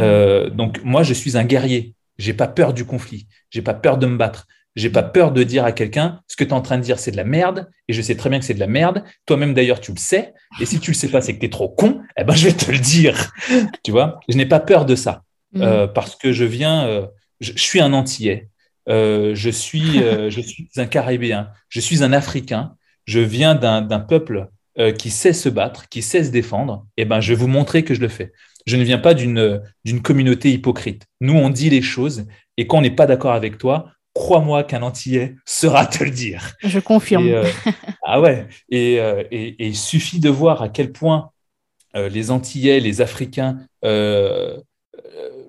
[0.00, 1.94] Euh, donc, moi, je suis un guerrier.
[2.18, 3.26] J'ai pas peur du conflit.
[3.50, 4.46] J'ai pas peur de me battre.
[4.76, 7.00] J'ai pas peur de dire à quelqu'un ce que tu es en train de dire,
[7.00, 7.68] c'est de la merde.
[7.88, 9.02] Et je sais très bien que c'est de la merde.
[9.26, 10.34] Toi-même, d'ailleurs, tu le sais.
[10.60, 12.00] Et si tu le sais pas, c'est que tu es trop con.
[12.16, 13.32] Eh ben, je vais te le dire.
[13.82, 15.24] tu vois, je n'ai pas peur de ça.
[15.56, 17.06] Euh, parce que je viens, euh,
[17.40, 18.48] je, suis un Antillais.
[18.88, 21.48] Euh, je, suis, je suis un Caribéen.
[21.68, 22.74] Je suis un Africain.
[23.06, 24.48] Je viens d'un peuple
[24.96, 26.86] qui sait se battre, qui sait se défendre.
[26.96, 28.32] Et eh ben, je vais vous montrer que je le fais.
[28.66, 29.62] Je ne viens pas d'une
[30.02, 31.06] communauté hypocrite.
[31.20, 32.26] Nous, on dit les choses
[32.58, 36.54] et quand on n'est pas d'accord avec toi, crois-moi qu'un Antillais saura te le dire.
[36.64, 37.28] Je confirme.
[37.28, 37.44] Euh,
[38.04, 38.48] ah ouais.
[38.74, 41.30] Euh, et, il suffit de voir à quel point
[41.94, 43.58] euh, les Antillais, les Africains,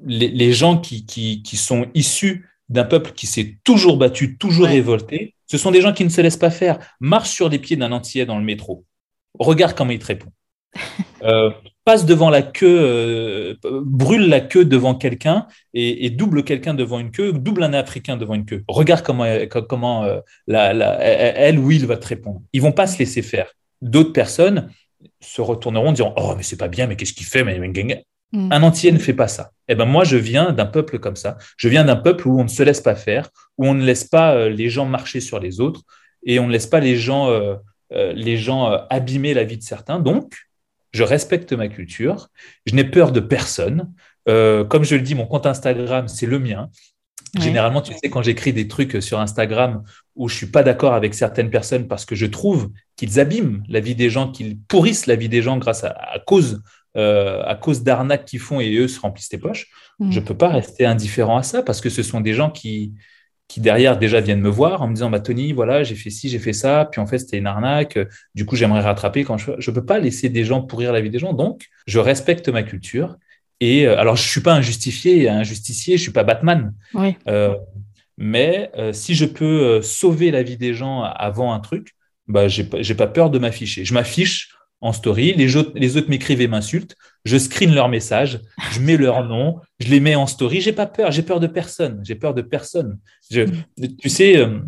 [0.05, 5.71] les, gens qui, sont issus d'un peuple qui s'est toujours battu, toujours révolté, ce sont
[5.71, 6.79] des gens qui ne se laissent pas faire.
[6.99, 8.85] Marche sur les pieds d'un Antillais dans le métro.
[9.37, 10.31] Regarde comment il te répond.
[11.89, 17.09] passe devant la queue, euh, brûle la queue devant quelqu'un et, double quelqu'un devant une
[17.09, 18.63] queue, double un Africain devant une queue.
[18.67, 19.25] Regarde comment,
[19.67, 22.41] comment euh, elle ou il va te répondre.
[22.53, 23.51] Ils vont pas se laisser faire.
[23.81, 24.69] D'autres personnes
[25.19, 27.43] se retourneront en disant Oh, mais c'est pas bien, mais qu'est-ce qu'il fait
[28.31, 28.51] mm.
[28.51, 29.51] Un entier ne fait pas ça.
[29.67, 31.37] Eh ben moi, je viens d'un peuple comme ça.
[31.57, 34.03] Je viens d'un peuple où on ne se laisse pas faire, où on ne laisse
[34.03, 35.81] pas euh, les gens marcher sur les autres
[36.25, 37.29] et on ne laisse pas les gens,
[37.91, 39.99] les gens abîmer la vie de certains.
[39.99, 40.33] Donc,
[40.91, 42.29] je respecte ma culture,
[42.65, 43.93] je n'ai peur de personne.
[44.27, 46.69] Euh, comme je le dis, mon compte Instagram, c'est le mien.
[47.39, 49.83] Généralement, tu sais, quand j'écris des trucs sur Instagram
[50.15, 53.79] où je suis pas d'accord avec certaines personnes parce que je trouve qu'ils abîment la
[53.81, 56.63] vie des gens, qu'ils pourrissent la vie des gens grâce à, cause
[56.97, 59.67] euh, à cause d'arnaques qu'ils font et eux se remplissent les poches,
[59.99, 60.11] mm.
[60.11, 62.93] je peux pas rester indifférent à ça parce que ce sont des gens qui
[63.47, 66.29] qui derrière déjà viennent me voir en me disant bah Tony voilà j'ai fait ci
[66.29, 67.99] j'ai fait ça puis en fait c'était une arnaque.
[68.33, 71.11] Du coup j'aimerais rattraper quand je je peux pas laisser des gens pourrir la vie
[71.11, 71.33] des gens.
[71.33, 73.17] Donc je respecte ma culture
[73.59, 76.73] et euh, alors je suis pas un justifié un justicier je suis pas Batman.
[77.27, 77.55] Euh,
[78.17, 81.93] mais si je peux sauver la vie des gens avant un truc
[82.27, 83.85] bah j'ai j'ai pas peur de m'afficher.
[83.85, 84.49] Je m'affiche
[84.81, 88.39] en story, les autres, les autres m'écrivent et m'insultent, je screen leurs messages,
[88.71, 91.47] je mets leur nom, je les mets en story, j'ai pas peur, j'ai peur de
[91.47, 92.97] personne, j'ai peur de personne.
[93.29, 93.41] Je,
[93.99, 94.59] tu sais, euh,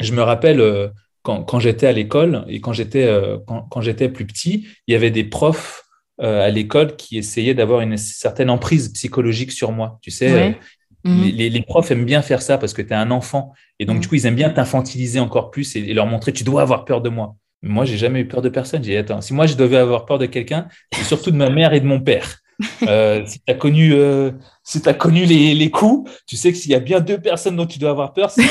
[0.00, 0.88] je me rappelle euh,
[1.22, 4.92] quand, quand j'étais à l'école et quand j'étais euh, quand, quand j'étais plus petit, il
[4.92, 5.84] y avait des profs
[6.22, 9.98] à l'école qui essayaient d'avoir une certaine emprise psychologique sur moi.
[10.02, 10.54] Tu sais,
[11.02, 11.22] mhm.
[11.34, 13.96] les, les, profs aiment bien faire ça parce que tu es un enfant et donc
[13.96, 14.02] mhm.
[14.02, 16.84] du coup ils aiment bien t'infantiliser encore plus et, et leur montrer tu dois avoir
[16.84, 17.36] peur de moi.
[17.62, 18.82] Moi, j'ai jamais eu peur de personne.
[18.82, 21.72] J'ai attends, si moi je devais avoir peur de quelqu'un, c'est surtout de ma mère
[21.72, 22.40] et de mon père.
[22.82, 24.32] Euh, si tu as connu, euh,
[24.62, 27.56] si as connu les, les, coups, tu sais que s'il y a bien deux personnes
[27.56, 28.42] dont tu dois avoir peur, c'est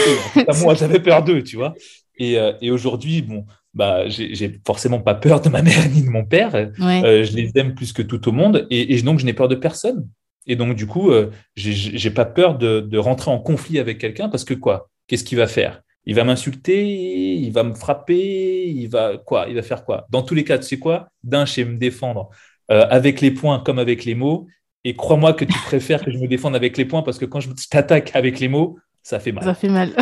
[0.64, 1.74] moi, j'avais peur d'eux, tu vois.
[2.18, 6.10] Et, euh, et aujourd'hui, bon, bah, j'ai forcément pas peur de ma mère ni de
[6.10, 6.52] mon père.
[6.78, 9.56] Je les aime plus que tout au monde, et, et donc je n'ai peur de
[9.56, 10.08] personne.
[10.48, 11.12] Et donc, du coup,
[11.56, 14.90] j'ai pas peur de, de, rentrer en conflit avec quelqu'un parce que quoi?
[15.08, 15.82] Qu'est-ce qu'il va faire?
[16.10, 20.08] Il va m'insulter, il va me frapper, il va quoi Il va faire quoi?
[20.10, 21.10] Dans tous les cas, tu sais quoi?
[21.24, 22.32] D'un, je sais me défendre
[22.72, 24.48] euh, avec les points comme avec les mots.
[24.84, 27.42] Et crois-moi que tu préfères que je me défende avec les points parce que quand
[27.42, 29.44] je t'attaque avec les mots, ça fait mal.
[29.44, 29.94] Ça fait mal.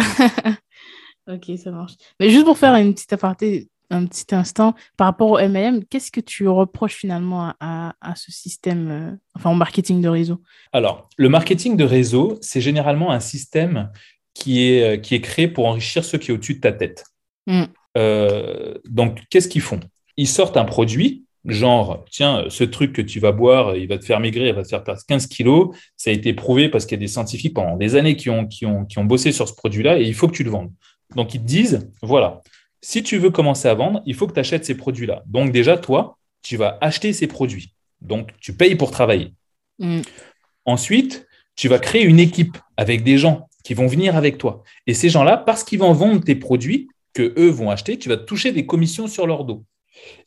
[1.30, 1.96] ok, ça marche.
[2.22, 6.12] Mais juste pour faire une petite aparté, un petit instant, par rapport au MLM, qu'est-ce
[6.12, 10.42] que tu reproches finalement à, ce système, euh, enfin au marketing de réseau?
[10.72, 13.92] Alors, le marketing de réseau, c'est généralement un système
[14.38, 17.06] qui est, euh, qui est créé pour enrichir ceux qui sont au-dessus de ta tête.
[17.48, 17.64] Mm.
[17.98, 19.80] Euh, donc, qu'est-ce qu'ils font?
[20.16, 24.06] Ils sortent un produit, genre, tiens, ce truc que tu vas boire, il va te
[24.06, 25.76] faire maigrir, il va te faire perdre 15 kilos.
[25.96, 28.46] Ça a été prouvé parce qu'il y a des scientifiques pendant des années qui ont,
[28.46, 30.72] qui ont, qui ont bossé sur ce produit-là et il faut que tu le vendes.
[31.16, 32.42] Donc, ils te disent, voilà,
[32.82, 35.24] si tu veux commencer à vendre, il faut que tu achètes ces produits-là.
[35.26, 37.74] Donc déjà, toi, tu vas acheter ces produits.
[38.02, 39.34] Donc, tu payes pour travailler.
[39.80, 40.02] Mm.
[40.66, 44.64] Ensuite, tu vas créer une équipe avec des gens qui vont venir avec toi.
[44.88, 48.16] Et ces gens-là, parce qu'ils vont vendre tes produits que eux vont acheter, tu vas
[48.16, 49.66] toucher des commissions sur leur dos.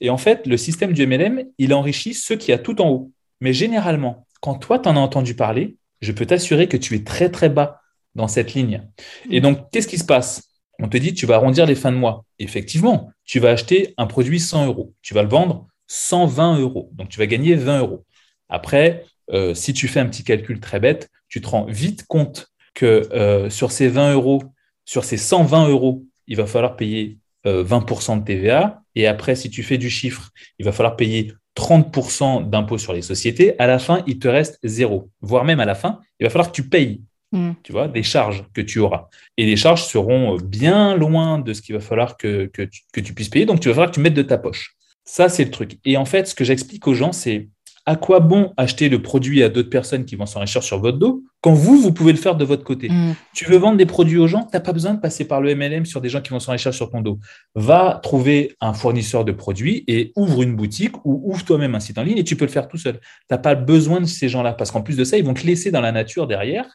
[0.02, 3.12] Et en fait, le système du MLM, il enrichit ceux qui a tout en haut.
[3.40, 7.02] Mais généralement, quand toi, tu en as entendu parler, je peux t'assurer que tu es
[7.02, 7.80] très, très bas
[8.14, 8.86] dans cette ligne.
[9.30, 9.42] Et mm.
[9.42, 10.50] donc, qu'est-ce qui se passe?
[10.78, 12.26] On te dit, tu vas arrondir les fins de mois.
[12.40, 14.92] Effectivement, tu vas acheter un produit 100 euros.
[15.00, 16.90] Tu vas le vendre 120 euros.
[16.92, 18.04] Donc, tu vas gagner 20 euros.
[18.50, 22.49] Après, euh, si tu fais un petit calcul très bête, tu te rends vite compte
[22.74, 24.42] que euh, sur ces 20 euros,
[24.84, 28.82] sur ces 120 euros, il va falloir payer 20% euh, de TVA.
[28.94, 33.02] Et après, si tu fais du chiffre, il va falloir payer 30% d'impôt sur les
[33.02, 33.58] sociétés.
[33.58, 35.10] À la fin, il te reste zéro.
[35.20, 37.02] Voire même à la fin, il va falloir que tu payes
[37.32, 37.52] Mm.
[37.62, 39.08] tu vois, des charges que tu auras.
[39.36, 42.62] Et les charges seront euh, bien loin de ce qu'il va falloir que, que,
[43.00, 43.46] tu, puisses payer.
[43.46, 44.74] Donc, tu vas falloir que tu mettes de ta poche.
[45.04, 45.78] Ça, c'est le truc.
[45.84, 47.48] Et en fait, ce que j'explique aux gens, c'est
[47.90, 51.24] à quoi bon acheter le produit à d'autres personnes qui vont s'enrichir sur votre dos
[51.40, 52.88] quand vous, vous pouvez le faire de votre côté?
[52.88, 53.16] Mm.
[53.34, 55.52] Tu veux vendre des produits aux gens, tu n'as pas besoin de passer par le
[55.56, 57.18] MLM sur des gens qui vont s'enrichir sur ton dos.
[57.56, 61.98] Va trouver un fournisseur de produits et ouvre une boutique ou ouvre toi-même un site
[61.98, 63.00] en ligne et tu peux le faire tout seul.
[63.00, 65.44] Tu n'as pas besoin de ces gens-là parce qu'en plus de ça, ils vont te
[65.44, 66.66] laisser dans la nature derrière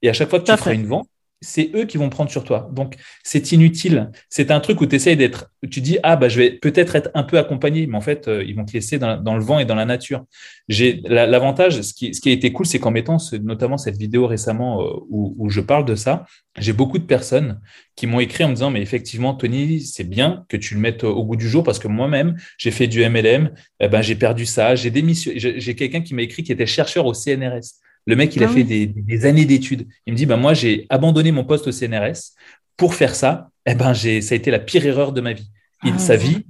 [0.00, 1.06] et à chaque fois que tu feras une vente,
[1.42, 2.70] c'est eux qui vont prendre sur toi.
[2.72, 4.10] Donc, c'est inutile.
[4.30, 7.10] C'est un truc où tu essayes d'être, tu dis, ah, bah, je vais peut-être être
[7.14, 9.64] un peu accompagné, mais en fait, euh, ils vont te laisser dans, le vent et
[9.64, 10.24] dans la nature.
[10.68, 14.82] J'ai l'avantage, ce qui, ce a été cool, c'est qu'en mettant notamment cette vidéo récemment
[14.82, 16.24] euh, où, je parle de ça,
[16.58, 17.60] j'ai beaucoup de personnes
[17.96, 21.04] qui m'ont écrit en me disant, mais effectivement, Tony, c'est bien que tu le mettes
[21.04, 24.46] au goût du jour parce que moi-même, j'ai fait du MLM, eh ben, j'ai perdu
[24.46, 25.38] ça, j'ai démissionné.
[25.38, 27.82] J'ai quelqu'un qui m'a écrit qui était chercheur au CNRS.
[28.06, 29.86] Le mec, il a ah fait des, années d'études.
[30.06, 32.32] Il me dit, ben, moi, j'ai abandonné mon poste au CNRS
[32.76, 33.50] pour faire ça.
[33.66, 35.50] Eh ben, ça a été la pire erreur de ma vie.
[35.84, 36.44] Il, ah sa vie,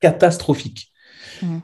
[0.00, 0.90] catastrophique.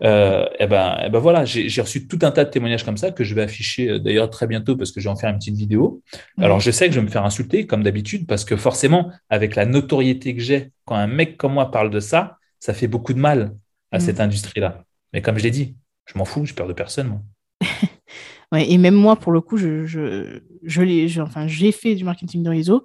[0.02, 3.10] Euh, eh ben, eh ben voilà, j'ai reçu tout un tas de témoignages comme ça
[3.10, 5.38] que je vais afficher euh, d'ailleurs très bientôt parce que je vais en faire une
[5.38, 6.02] petite vidéo.
[6.38, 9.56] Alors je sais que je vais me faire insulter comme d'habitude parce que forcément, avec
[9.56, 13.14] la notoriété que j'ai, quand un mec comme moi parle de ça, ça fait beaucoup
[13.14, 13.54] de mal
[13.92, 14.84] à cette industrie-là.
[15.12, 15.76] Mais comme je l'ai dit,
[16.06, 17.08] je m'en fous, je perds de personne.
[17.08, 17.20] Moi.
[18.58, 22.50] Et même moi, pour le coup, je, je, je enfin, j'ai fait du marketing de
[22.50, 22.84] réseau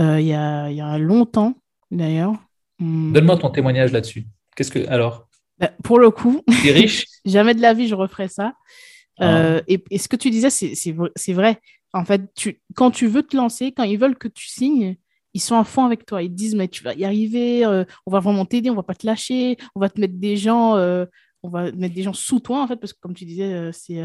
[0.00, 1.54] euh, il, y a, il y a longtemps,
[1.90, 2.34] d'ailleurs.
[2.78, 3.12] Hmm.
[3.12, 4.26] Donne-moi ton témoignage là-dessus.
[4.54, 5.28] Qu'est-ce que alors?
[5.58, 7.06] Bah, Pour le coup, riche?
[7.24, 8.54] Jamais de la vie je referais ça.
[9.18, 9.38] Ah.
[9.38, 11.60] Euh, et, et, ce que tu disais, c'est vrai.
[11.94, 14.96] En fait, tu, quand tu veux te lancer, quand ils veulent que tu signes,
[15.32, 16.22] ils sont à fond avec toi.
[16.22, 18.82] Ils te disent, mais tu vas y arriver, euh, on va vraiment t'aider, on va
[18.82, 20.76] pas te lâcher, on va te mettre des gens,
[21.42, 24.02] on va mettre des gens sous toi, en fait, parce que comme tu disais, c'est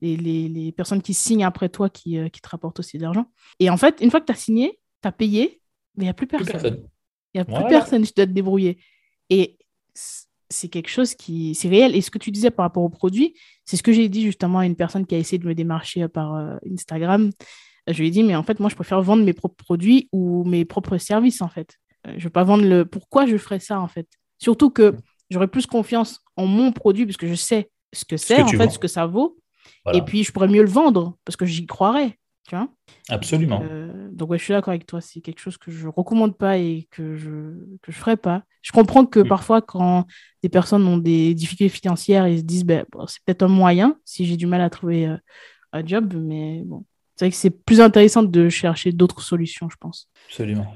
[0.00, 3.02] les, les, les, personnes qui signent après toi qui, euh, qui te rapportent aussi de
[3.02, 3.26] l'argent.
[3.60, 5.60] Et en fait, une fois que tu as signé, tu as payé,
[5.96, 6.88] mais il n'y a plus personne.
[7.34, 8.78] Il n'y a plus personne, tu dois te débrouiller.
[9.30, 9.58] Et
[10.48, 11.54] c'est quelque chose qui.
[11.54, 11.94] C'est réel.
[11.94, 13.34] Et ce que tu disais par rapport au produit,
[13.64, 16.04] c'est ce que j'ai dit justement à une personne qui a essayé de me démarcher
[16.04, 17.30] euh, par euh, Instagram.
[17.88, 20.44] Je lui ai dit, mais en fait, moi, je préfère vendre mes propres produits ou
[20.44, 21.76] mes propres services, en fait.
[22.04, 22.84] Je ne veux pas vendre le.
[22.84, 24.94] Pourquoi je ferais ça, en fait Surtout que
[25.30, 28.70] j'aurais plus confiance en mon produit parce que je sais ce que c'est, en fait,
[28.70, 29.38] ce que ça vaut,
[29.92, 32.18] et puis, je pourrais mieux le vendre parce que j'y croirais.
[32.48, 32.68] Tu vois
[33.08, 33.60] Absolument.
[33.64, 35.00] Euh, donc, ouais, je suis d'accord avec toi.
[35.00, 38.16] C'est quelque chose que je ne recommande pas et que je ne que je ferai
[38.16, 38.44] pas.
[38.62, 39.28] Je comprends que mm.
[39.28, 40.06] parfois, quand
[40.42, 44.26] des personnes ont des difficultés financières, ils se disent ben, c'est peut-être un moyen si
[44.26, 45.16] j'ai du mal à trouver euh,
[45.72, 46.14] un job.
[46.14, 46.84] Mais bon,
[47.16, 50.08] c'est vrai que c'est plus intéressant de chercher d'autres solutions, je pense.
[50.28, 50.66] Absolument.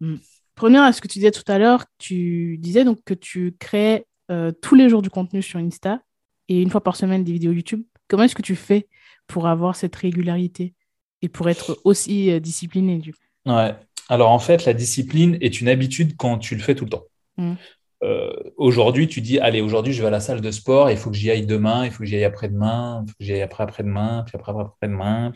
[0.00, 0.16] Mm.
[0.54, 4.06] Première à ce que tu disais tout à l'heure, tu disais donc que tu crées
[4.30, 6.00] euh, tous les jours du contenu sur Insta
[6.48, 7.82] et une fois par semaine des vidéos YouTube.
[8.08, 8.88] Comment est-ce que tu fais
[9.26, 10.74] pour avoir cette régularité
[11.22, 13.14] et pour être aussi euh, discipliné du
[13.46, 13.74] Ouais.
[14.08, 17.04] Alors en fait, la discipline est une habitude quand tu le fais tout le temps.
[17.36, 17.54] Mmh.
[18.02, 21.10] euh, aujourd'hui, tu dis, allez, aujourd'hui, je vais à la salle de sport, il faut
[21.10, 23.42] que j'y aille demain, il faut que j'y aille après-demain, il faut que j'y aille
[23.42, 25.32] après-après-demain, puis après après-demain.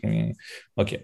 [0.76, 0.98] OK.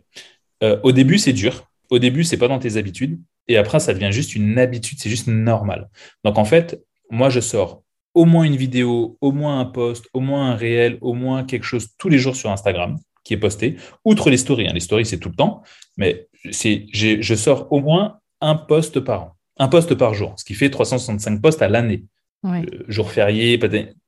[0.65, 1.71] Euh, au début, c'est dur.
[1.91, 3.21] Au début, c'est pas dans tes habitudes.
[3.47, 5.89] Et après, ça devient juste une habitude, c'est juste normal.
[6.25, 7.83] Donc, en fait, moi, je sors
[8.19, 11.65] au moins une vidéo, au moins un post, au moins un réel, au moins quelque
[11.65, 14.69] chose tous les jours sur Instagram qui est posté, outre les stories.
[14.69, 14.73] Hein.
[14.75, 15.63] Les stories, c'est tout le temps,
[15.97, 20.55] mais je sors au moins un post par an un poste par jour, ce qui
[20.55, 22.05] fait 365 posts à l'année.
[22.45, 23.59] Euh, jour férié,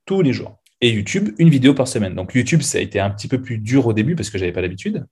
[0.06, 0.58] tous les jours.
[0.80, 2.14] Et YouTube, une vidéo par semaine.
[2.14, 4.44] Donc YouTube, ça a été un petit peu plus dur au début parce que je
[4.44, 5.04] n'avais pas l'habitude.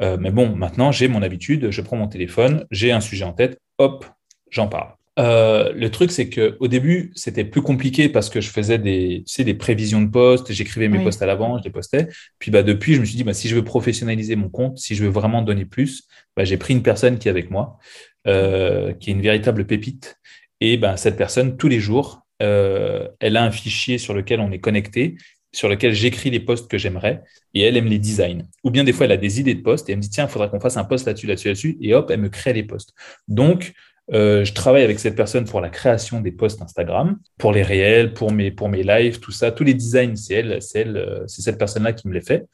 [0.00, 3.32] Euh, mais bon, maintenant, j'ai mon habitude, je prends mon téléphone, j'ai un sujet en
[3.32, 4.06] tête, hop,
[4.50, 4.94] j'en parle.
[5.18, 9.44] Euh, le truc, c'est qu'au début, c'était plus compliqué parce que je faisais des, tu
[9.44, 12.08] des prévisions de posts, j'écrivais mes posts à l'avant, je les postais.
[12.38, 14.94] Puis bah, depuis, je me suis dit, bah, si je veux professionnaliser mon compte, si
[14.94, 16.04] je veux vraiment donner plus,
[16.36, 17.78] bah, j'ai pris une personne qui est avec moi.
[18.26, 20.18] Euh, qui est une véritable pépite.
[20.60, 24.52] Et ben, cette personne, tous les jours, euh, elle a un fichier sur lequel on
[24.52, 25.16] est connecté,
[25.52, 27.22] sur lequel j'écris les posts que j'aimerais,
[27.54, 28.42] et elle aime les designs.
[28.62, 30.26] Ou bien des fois, elle a des idées de posts, et elle me dit, tiens,
[30.26, 32.62] il faudra qu'on fasse un post là-dessus, là-dessus, là-dessus, et hop, elle me crée les
[32.62, 32.92] posts.
[33.26, 33.72] Donc,
[34.12, 38.12] euh, je travaille avec cette personne pour la création des posts Instagram, pour les réels,
[38.12, 39.52] pour mes, pour mes lives, tout ça.
[39.52, 42.46] Tous les designs, c'est elle, c'est elle, c'est cette personne-là qui me les fait.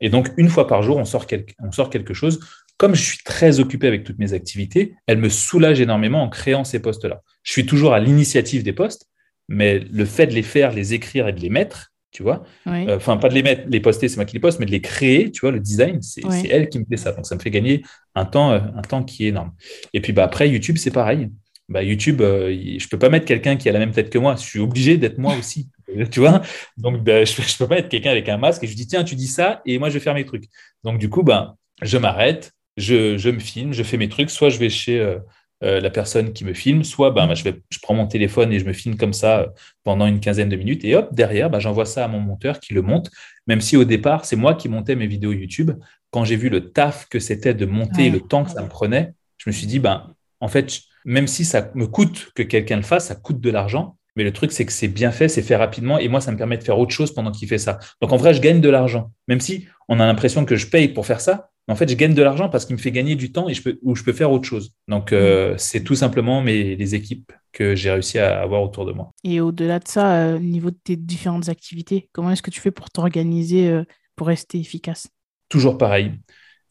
[0.00, 1.26] Et donc, une fois par jour, on sort,
[1.60, 2.40] on sort quelque chose
[2.82, 6.64] comme je suis très occupé avec toutes mes activités, elle me soulage énormément en créant
[6.64, 7.22] ces postes-là.
[7.44, 9.08] Je suis toujours à l'initiative des postes,
[9.48, 12.96] mais le fait de les faire, les écrire et de les mettre, tu vois, euh,
[12.96, 14.82] enfin, pas de les mettre, les poster, c'est moi qui les poste, mais de les
[14.82, 17.12] créer, tu vois, le design, c'est elle qui me fait ça.
[17.12, 17.82] Donc, ça me fait gagner
[18.14, 19.52] un temps, euh, un temps qui est énorme.
[19.94, 21.30] Et puis, bah, après, YouTube, c'est pareil.
[21.70, 24.36] Bah, YouTube, euh, je peux pas mettre quelqu'un qui a la même tête que moi.
[24.36, 25.70] Je suis obligé d'être moi aussi.
[26.10, 26.42] tu vois
[26.76, 29.04] Donc, bah, je, ne peux pas être quelqu'un avec un masque et je dis, tiens,
[29.04, 30.44] tu dis ça et moi, je vais faire mes trucs.
[30.84, 34.58] Donc, du coup, bah, je m'arrête, je, me filme, je fais mes trucs, soit je
[34.58, 35.18] vais chez euh,
[35.62, 38.58] euh, la personne qui me filme, soit ben, je, vais, je prends mon téléphone et
[38.58, 39.46] je me filme comme ça euh,
[39.84, 42.74] pendant une quinzaine de minutes, et hop, derrière, ben, j'envoie ça à mon monteur qui
[42.74, 43.10] le monte,
[43.46, 45.72] même si au départ, c'est moi qui montais mes vidéos YouTube.
[46.10, 49.14] Quand j'ai vu le taf que c'était de monter, le temps que ça me prenait,
[49.38, 52.82] je me suis dit, ben, en fait, même si ça me coûte que quelqu'un le
[52.82, 55.56] fasse, ça coûte de l'argent, mais le truc, c'est que c'est bien fait, c'est fait
[55.56, 57.78] rapidement, et moi, ça me permet de faire autre chose pendant qu'il fait ça.
[58.00, 60.88] Donc, en vrai, je gagne de l'argent, même si on a l'impression que je paye
[60.88, 63.30] pour faire ça, en fait, je gagne de l'argent parce qu'il me fait gagner du
[63.32, 64.74] temps et je peux, ou je peux faire autre chose.
[64.88, 65.58] Donc, euh, mm.
[65.58, 69.12] c'est tout simplement mes, les équipes que j'ai réussi à avoir autour de moi.
[69.24, 72.60] Et au-delà de ça, euh, au niveau de tes différentes activités, comment est-ce que tu
[72.60, 73.84] fais pour t'organiser, euh,
[74.16, 75.08] pour rester efficace?
[75.48, 76.12] Toujours pareil.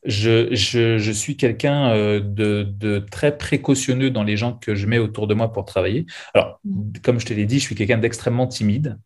[0.03, 4.97] Je, je, je suis quelqu'un de, de, très précautionneux dans les gens que je mets
[4.97, 6.07] autour de moi pour travailler.
[6.33, 6.93] Alors, mm.
[7.03, 8.99] comme je te l'ai dit, je suis quelqu'un d'extrêmement timide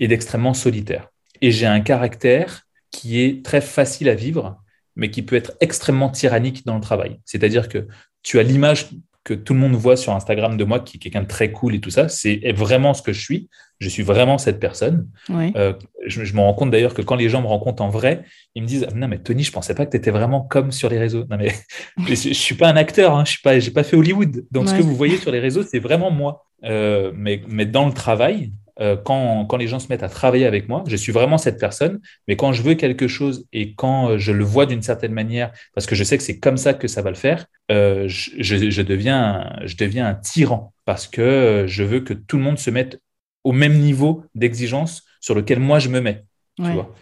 [0.00, 1.08] et d'extrêmement solitaire.
[1.40, 4.60] Et j'ai un caractère qui est très facile à vivre
[4.96, 7.20] mais qui peut être extrêmement tyrannique dans le travail.
[7.24, 7.86] C'est-à-dire que
[8.22, 8.88] tu as l'image
[9.24, 11.74] que tout le monde voit sur Instagram de moi, qui est quelqu'un de très cool
[11.74, 13.48] et tout ça, c'est vraiment ce que je suis.
[13.78, 15.08] Je suis vraiment cette personne.
[15.30, 15.72] Euh,
[16.06, 18.24] je, me rends compte d'ailleurs que quand les gens me rencontrent en vrai,
[18.54, 20.90] ils me disent Non, mais Tony, je pensais pas que tu étais vraiment comme sur
[20.90, 21.24] les réseaux.
[21.30, 21.54] Non, mais
[22.06, 24.44] je, ne suis pas un acteur, hein, je n'ai pas, pas fait Hollywood.
[24.50, 26.46] Donc, ce que vous voyez sur les réseaux, c'est vraiment moi.
[26.64, 30.46] Euh, mais, mais dans le travail, euh, quand, quand, les gens se mettent à travailler
[30.46, 34.10] avec moi, je suis vraiment cette personne, mais quand je veux quelque chose et quand
[34.10, 36.72] euh, je le vois d'une certaine manière, parce que je sais que c'est comme ça
[36.72, 41.66] que ça va le faire, euh, je, je, deviens, je deviens un tyran, parce que
[41.68, 43.00] je veux que tout le monde se mette
[43.44, 46.24] au même niveau d'exigence sur lequel moi je me mets.
[46.56, 46.94] Tu vois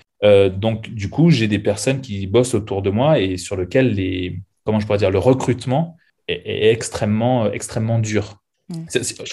[0.50, 4.40] donc, du coup, j'ai des personnes qui bossent autour de moi et sur lequel les,
[4.64, 5.96] comment je pourrais dire, le recrutement
[6.26, 8.42] est, est extrêmement, extrêmement dur.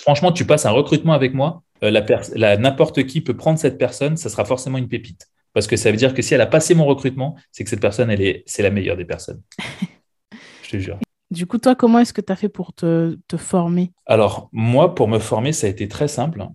[0.02, 2.02] Franchement, tu passes un recrutement avec moi, euh,
[2.36, 5.28] la, n'importe qui peut prendre cette personne, ça sera forcément une pépite.
[5.54, 7.82] Parce que ça veut dire que si elle a passé mon recrutement, c'est que cette
[7.82, 9.42] personne, elle est, c'est la meilleure des personnes.
[10.64, 11.00] Je te jure.
[11.32, 13.92] Du coup, toi, comment est-ce que tu as fait pour te, former?
[14.06, 16.46] Alors, moi, pour me former, ça a été très simple.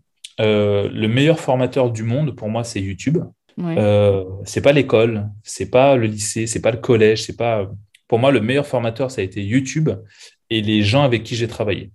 [0.41, 3.19] Euh, le meilleur formateur du monde, pour moi, c'est YouTube.
[3.59, 3.75] Ouais.
[3.79, 7.71] Euh, c'est pas l'école, c'est pas le lycée, c'est pas le collège, c'est pas.
[8.09, 9.91] Pour moi, le meilleur formateur, ça a été YouTube
[10.49, 11.91] et les gens avec qui j'ai travaillé.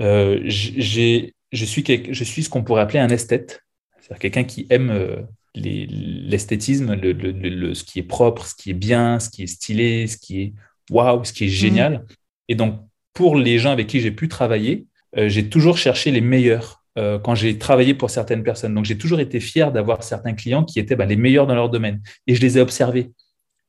[0.00, 3.62] Euh, j'ai je suis, je suis ce qu'on pourrait appeler un esthète,
[4.00, 5.16] c'est-à-dire quelqu'un qui aime euh,
[5.54, 10.16] l'esthétisme, le, ce qui est propre, ce qui est bien, ce qui est stylé, ce
[10.16, 10.52] qui est
[10.90, 11.50] waouh, ce qui est mmh.
[11.50, 12.04] génial.
[12.48, 12.80] Et donc,
[13.12, 14.86] pour les gens avec qui j'ai pu travailler,
[15.16, 18.74] euh, j'ai toujours cherché les meilleurs euh, quand j'ai travaillé pour certaines personnes.
[18.74, 21.68] Donc, j'ai toujours été fier d'avoir certains clients qui étaient bah, les meilleurs dans leur
[21.68, 22.00] domaine.
[22.26, 23.12] Et je les ai observés.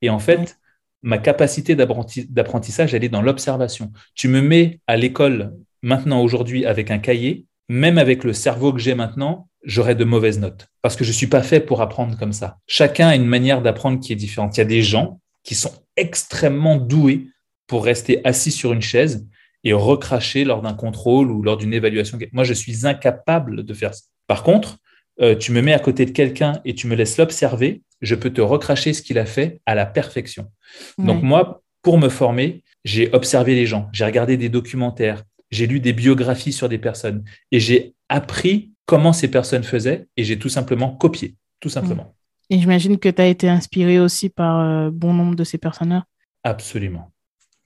[0.00, 0.58] Et en fait,
[1.02, 3.92] ma capacité d'apprentissage, elle est dans l'observation.
[4.14, 5.52] Tu me mets à l'école
[5.84, 10.38] maintenant, aujourd'hui, avec un cahier, même avec le cerveau que j'ai maintenant, j'aurais de mauvaises
[10.38, 12.58] notes parce que je ne suis pas fait pour apprendre comme ça.
[12.66, 14.56] Chacun a une manière d'apprendre qui est différente.
[14.56, 17.28] Il y a des gens qui sont extrêmement doués
[17.66, 19.26] pour rester assis sur une chaise
[19.62, 22.18] et recracher lors d'un contrôle ou lors d'une évaluation.
[22.32, 24.02] Moi, je suis incapable de faire ça.
[24.26, 24.78] Par contre,
[25.20, 28.30] euh, tu me mets à côté de quelqu'un et tu me laisses l'observer, je peux
[28.30, 30.50] te recracher ce qu'il a fait à la perfection.
[30.98, 35.22] Donc moi, pour me former, j'ai observé les gens, j'ai regardé des documentaires,
[35.54, 40.24] j'ai lu des biographies sur des personnes et j'ai appris comment ces personnes faisaient et
[40.24, 42.14] j'ai tout simplement copié, tout simplement.
[42.50, 46.04] Et j'imagine que tu as été inspiré aussi par euh, bon nombre de ces personnes-là.
[46.42, 47.10] Absolument.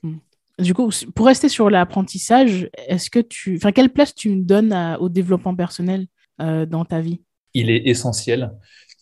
[0.02, 0.18] Hmm.
[0.58, 5.08] Du coup, pour rester sur l'apprentissage, est-ce que tu, enfin, quelle place tu donnes au
[5.08, 6.06] développement personnel
[6.40, 7.20] euh, dans ta vie?
[7.54, 8.52] Il est essentiel.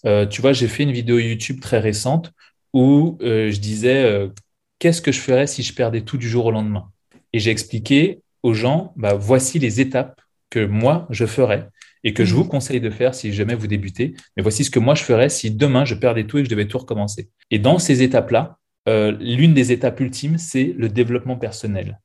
[0.06, 2.32] Euh, tu vois, j'ai fait une vidéo YouTube très récente
[2.72, 4.30] où je disais
[4.78, 6.90] qu'est-ce que je ferais si je perdais tout du jour au lendemain?
[7.32, 10.20] Et j'ai expliqué aux gens, bah, voici les étapes
[10.50, 11.68] que moi je ferais
[12.04, 14.14] et que je vous conseille de faire si jamais vous débutez.
[14.36, 16.54] Mais voici ce que moi je ferais si demain je perdais tout et que je
[16.54, 17.28] devais tout recommencer.
[17.50, 22.00] Et dans ces étapes-là, euh, l'une des étapes ultimes, c'est le développement personnel.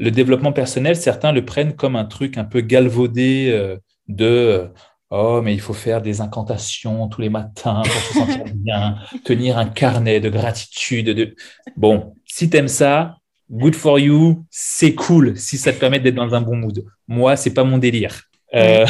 [0.00, 3.76] Le développement personnel, certains le prennent comme un truc un peu galvaudé euh,
[4.08, 4.68] de
[5.10, 9.58] Oh, mais il faut faire des incantations tous les matins pour se sentir bien, tenir
[9.58, 11.10] un carnet de gratitude.
[11.10, 11.36] De...
[11.76, 13.18] Bon, si tu aimes ça,
[13.50, 16.84] good for you, c'est cool si ça te permet d'être dans un bon mood.
[17.08, 18.22] Moi, c'est pas mon délire.
[18.54, 18.86] Euh,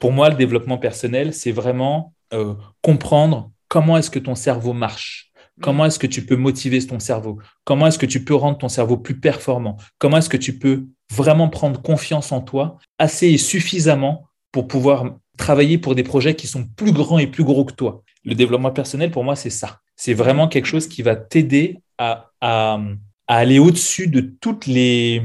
[0.00, 5.30] pour moi, le développement personnel, c'est vraiment euh, comprendre comment est-ce que ton cerveau marche.
[5.60, 7.38] Comment est-ce que tu peux motiver ton cerveau?
[7.64, 9.76] Comment est-ce que tu peux rendre ton cerveau plus performant?
[9.98, 15.16] Comment est-ce que tu peux vraiment prendre confiance en toi assez et suffisamment pour pouvoir
[15.36, 18.02] travailler pour des projets qui sont plus grands et plus gros que toi?
[18.24, 19.78] Le développement personnel, pour moi, c'est ça.
[19.94, 22.80] C'est vraiment quelque chose qui va t'aider à, à,
[23.26, 25.22] aller au-dessus de toutes les,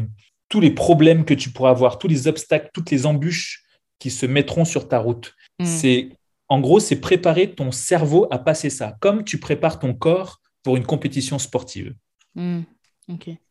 [0.50, 3.64] tous les problèmes que tu pourras avoir, tous les obstacles, toutes les embûches
[4.00, 5.36] qui se mettront sur ta route.
[5.60, 5.66] Mm.
[5.66, 6.10] C'est
[6.47, 10.78] en gros, c'est préparer ton cerveau à passer ça, comme tu prépares ton corps pour
[10.78, 11.93] une compétition sportive.
[12.36, 12.62] Mm.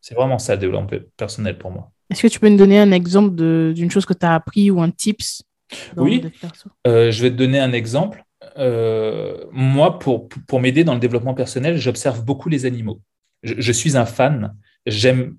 [0.01, 1.91] C'est vraiment ça, le développement personnel pour moi.
[2.11, 3.35] Est-ce que tu peux nous donner un exemple
[3.75, 5.43] d'une chose que tu as appris ou un tips
[5.97, 6.23] Oui,
[6.87, 8.25] euh, je vais te donner un exemple.
[8.57, 13.01] Euh, moi, pour, pour m'aider dans le développement personnel, j'observe beaucoup les animaux.
[13.43, 14.55] Je suis un fan.
[14.87, 15.37] J'aime,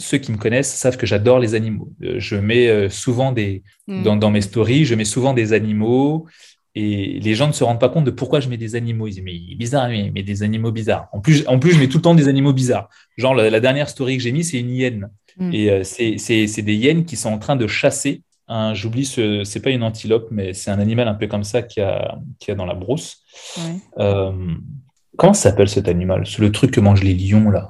[0.00, 1.92] ceux qui me connaissent savent que j'adore les animaux.
[2.02, 4.18] Euh, je mets euh, souvent des hmm.
[4.18, 6.26] dans, mes stories, je mets souvent des animaux
[6.74, 9.06] et les gens ne se rendent pas compte de pourquoi je mets des animaux.
[9.06, 11.08] Ils disent mais bizarre, mais, mais des animaux bizarres.
[11.12, 12.88] En plus, en plus, je mets tout le temps des animaux bizarres.
[13.16, 15.52] Genre la, dernière story que j'ai mis, c'est une hyène hmm.
[15.52, 18.22] et euh, c'est des hyènes qui sont en train de chasser.
[18.48, 21.62] Un, j'oublie ce, c'est pas une antilope, mais c'est un animal un peu comme ça
[21.62, 23.22] qui a qui a dans la brousse.
[25.20, 26.26] Comment s'appelle cet animal?
[26.26, 27.68] C'est le truc que mangent les lions là.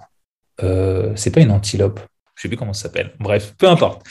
[1.17, 2.01] c'est pas une antilope
[2.41, 3.13] je sais plus comment ça s'appelle.
[3.21, 4.03] Bref, peu importe.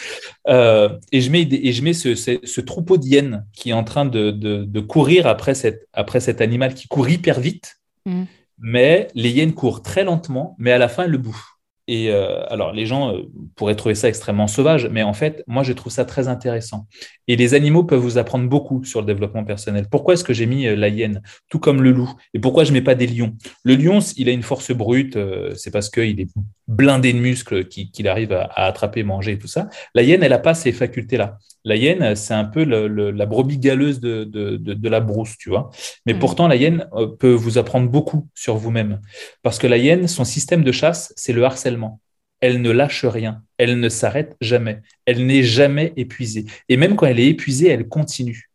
[0.48, 4.80] Euh, et je mets, et je mets ce, troupeau d'hyènes qui est en train de,
[4.82, 7.78] courir après, cette, après cet animal qui court hyper vite.
[8.06, 8.26] Mm.
[8.60, 11.56] Mais les hyènes courent très lentement, mais à la fin, elles le bouffent.
[11.92, 13.24] Et euh, alors, les gens euh,
[13.56, 16.86] pourraient trouver ça extrêmement sauvage, mais en fait, moi, je trouve ça très intéressant.
[17.28, 19.88] Et les animaux peuvent vous apprendre beaucoup sur le développement personnel.
[19.90, 22.14] Pourquoi est-ce que j'ai mis euh, la hyène, tout comme le loup?
[22.36, 23.34] Et pourquoi je mets pas des lions?
[23.64, 25.18] Le lion, il a une force brute,
[25.56, 26.30] c'est parce qu'il est
[26.70, 29.70] blindé de muscles qu'il arrive à, attraper, manger et tout ça.
[29.96, 31.40] La hyène, elle n'a pas ces facultés-là.
[31.66, 35.72] La hyène, c'est un peu la brebis galeuse de, la brousse, tu vois.
[36.06, 36.20] Mais mmh.
[36.20, 36.88] pourtant, la hyène
[37.20, 39.02] peut vous apprendre beaucoup sur vous-même.
[39.42, 42.00] Parce que la hyène, son système de chasse, c'est le harcèlement.
[42.40, 43.42] Elle ne lâche rien.
[43.58, 44.82] Elle ne s'arrête jamais.
[45.06, 46.46] Elle n'est jamais épuisée.
[46.70, 48.49] Et même quand elle est épuisée, elle continue.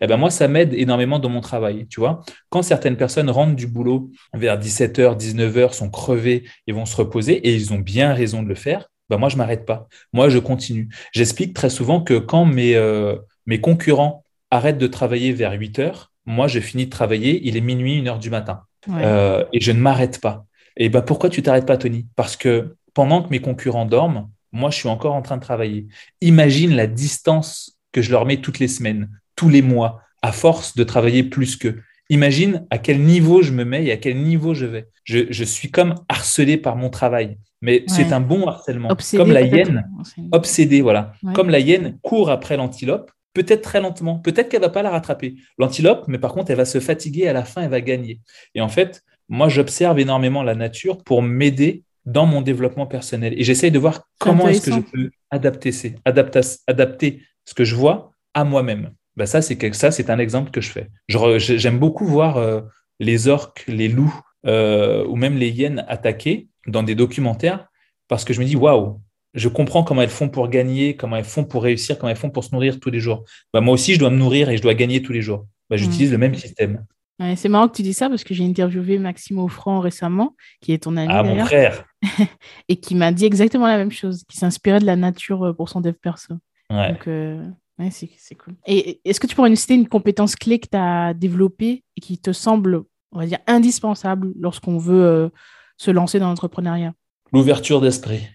[0.00, 1.86] Eh ben moi, ça m'aide énormément dans mon travail.
[1.88, 6.86] Tu vois, quand certaines personnes rentrent du boulot vers 17h, 19h, sont crevées et vont
[6.86, 9.88] se reposer, et ils ont bien raison de le faire, ben moi, je m'arrête pas.
[10.12, 10.88] Moi, je continue.
[11.12, 13.16] J'explique très souvent que quand mes, euh,
[13.46, 17.60] mes concurrents arrêtent de travailler vers 8 h moi, je finis de travailler, il est
[17.60, 18.62] minuit, 1 heure du matin.
[18.88, 20.44] Euh, et je ne m'arrête pas.
[20.76, 22.06] Et ben pourquoi tu t'arrêtes pas, Tony?
[22.16, 25.86] Parce que pendant que mes concurrents dorment, moi, je suis encore en train de travailler.
[26.20, 30.76] Imagine la distance que je leur mets toutes les semaines, tous les mois, à force
[30.76, 31.82] de travailler plus qu'eux.
[32.08, 34.88] Imagine à quel niveau je me mets et à quel niveau je vais.
[35.04, 38.88] Je, suis comme harcelé par mon travail, mais c'est un bon harcèlement.
[39.16, 39.88] comme la hyène,
[40.30, 41.14] obsédé, voilà.
[41.34, 45.36] Comme la hyène court après l'antilope, peut-être très lentement, peut-être qu'elle va pas la rattraper.
[45.58, 48.20] L'antilope, mais par contre, elle va se fatiguer à la fin, elle va gagner.
[48.54, 53.32] Et en fait, moi, j'observe énormément la nature pour m'aider dans mon développement personnel.
[53.38, 55.72] Et j'essaye de voir comment est-ce que je peux adapter,
[56.04, 58.90] adapter, adapter ce que je vois à moi-même.
[59.16, 60.88] Ben ça, c'est ça, c'est un exemple que je fais.
[61.08, 62.62] J'aime beaucoup voir euh,
[62.98, 64.14] les orques, les loups
[64.46, 67.68] euh, ou même les hyènes attaquer dans des documentaires
[68.08, 69.00] parce que je me dis waouh,
[69.34, 72.30] je comprends comment elles font pour gagner, comment elles font pour réussir, comment elles font
[72.30, 73.24] pour se nourrir tous les jours.
[73.52, 75.46] Ben moi aussi, je dois me nourrir et je dois gagner tous les jours.
[75.70, 76.12] Ben, J'utilise mmh.
[76.12, 76.84] le même système.
[77.36, 80.82] c'est marrant que tu dis ça parce que j'ai interviewé Maxime Offrand récemment, qui est
[80.82, 81.08] ton ami.
[81.10, 81.84] Ah, mon frère
[82.68, 85.68] Et qui m'a dit exactement la même chose, qui s'inspirait de la nature euh, pour
[85.68, 86.34] son dev perso.
[86.70, 87.44] Donc, euh,
[87.90, 88.54] c'est cool.
[88.66, 92.00] Et est-ce que tu pourrais nous citer une compétence clé que tu as développée et
[92.00, 95.28] qui te semble, on va dire, indispensable lorsqu'on veut euh,
[95.76, 96.92] se lancer dans l'entrepreneuriat?
[97.32, 98.28] L'ouverture d'esprit.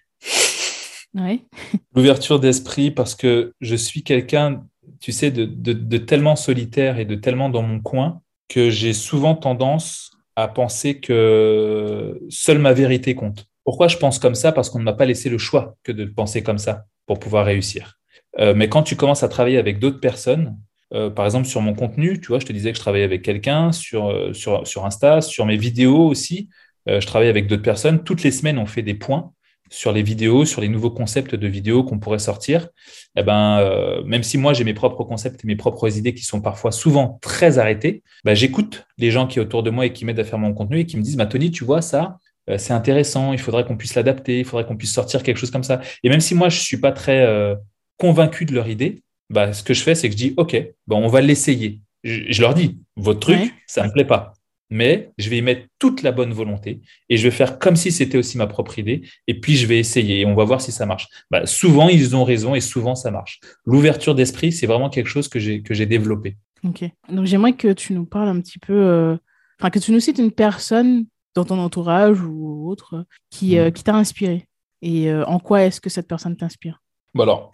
[1.13, 1.41] Ouais.
[1.95, 4.65] L'ouverture d'esprit parce que je suis quelqu'un,
[4.99, 9.35] tu sais, de, de, tellement solitaire et de tellement dans mon coin que j'ai souvent
[9.35, 13.47] tendance à penser que seule ma vérité compte.
[13.63, 14.51] Pourquoi je pense comme ça?
[14.51, 17.45] Parce qu'on ne m'a pas laissé le choix que de penser comme ça pour pouvoir
[17.45, 17.96] réussir.
[18.39, 20.57] Euh, mais quand tu commences à travailler avec d'autres personnes,
[20.93, 23.21] euh, par exemple sur mon contenu, tu vois, je te disais que je travaillais avec
[23.21, 26.49] quelqu'un sur, euh, sur, sur Insta, sur mes vidéos aussi,
[26.89, 28.01] je travaille avec d'autres personnes.
[28.05, 29.33] Toutes les semaines, on fait des points
[29.69, 32.69] sur les vidéos, sur les nouveaux concepts de vidéos qu'on pourrait sortir,
[33.17, 36.39] eh ben, même si moi j'ai mes propres concepts et mes propres idées qui sont
[36.39, 40.05] parfois souvent très arrêtées, ben, j'écoute les gens qui sont autour de moi et qui
[40.05, 42.19] m'aident à faire mon contenu et qui me disent, bah, Tony, tu vois, ça,
[42.55, 45.63] c'est intéressant, il faudrait qu'on puisse l'adapter, il faudrait qu'on puisse sortir quelque chose comme
[45.63, 45.81] ça.
[46.03, 47.57] Et même si moi je ne suis pas très
[47.97, 50.55] convaincu de leur idée, bah, ce que je fais, c'est que je dis, OK,
[50.87, 51.81] bon, on va l'essayer.
[52.03, 54.33] Je, leur dis, votre truc, ça ne me plaît pas
[54.69, 57.91] mais je vais y mettre toute la bonne volonté et je vais faire comme si
[57.91, 60.71] c'était aussi ma propre idée et puis je vais essayer et on va voir si
[60.71, 61.07] ça marche.
[61.31, 63.39] Bah, souvent, ils ont raison et souvent, ça marche.
[63.65, 66.37] L'ouverture d'esprit, c'est vraiment quelque chose que j'ai, développé.
[66.63, 66.83] Ok.
[67.09, 69.15] Donc, j'aimerais que tu nous parles un petit peu, euh,
[69.59, 73.83] enfin, que tu nous cites une personne dans ton entourage ou autre qui, euh, qui
[73.83, 74.47] t'a inspiré
[74.81, 76.81] et euh, en quoi est-ce que cette personne t'inspire?
[77.21, 77.51] Alors,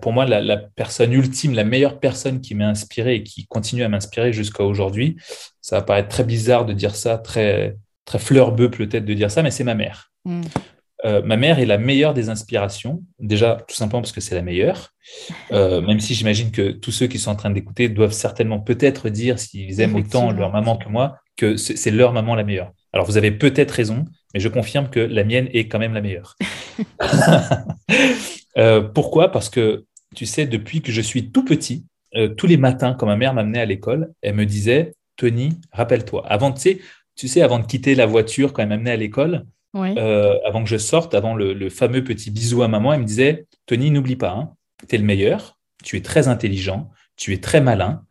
[0.00, 3.88] pour moi, la, personne ultime, la meilleure personne qui m'a inspiré et qui continue à
[3.88, 5.16] m'inspirer jusqu'à aujourd'hui,
[5.60, 9.42] ça va paraître très bizarre de dire ça, très, très fleur-bœuf peut-être de dire ça,
[9.42, 10.12] mais c'est ma mère.
[10.24, 10.42] Hmm.
[11.04, 14.42] Euh, ma mère est la meilleure des inspirations, déjà tout simplement parce que c'est la
[14.42, 14.94] meilleure,
[15.52, 19.10] euh, même si j'imagine que tous ceux qui sont en train d'écouter doivent certainement peut-être
[19.10, 22.72] dire, s'ils aiment autant leur maman que moi, que c'est leur maman la meilleure.
[22.94, 26.00] Alors vous avez peut-être raison, mais je confirme que la mienne est quand même la
[26.00, 26.34] meilleure.
[28.58, 29.30] Euh, pourquoi?
[29.30, 29.84] Parce que,
[30.14, 31.84] tu sais, depuis que je suis tout petit,
[32.14, 36.26] euh, tous les matins, quand ma mère m'amenait à l'école, elle me disait, Tony, rappelle-toi,
[36.26, 36.80] avant, tu sais,
[37.16, 39.44] tu sais, avant de quitter la voiture, quand elle m'amenait à l'école,
[39.74, 43.46] euh, avant que je sorte, avant le, fameux petit bisou à maman, elle me disait,
[43.66, 44.54] Tony, n'oublie pas, hein,
[44.88, 48.02] tu es le meilleur, tu es très intelligent, tu es très malin,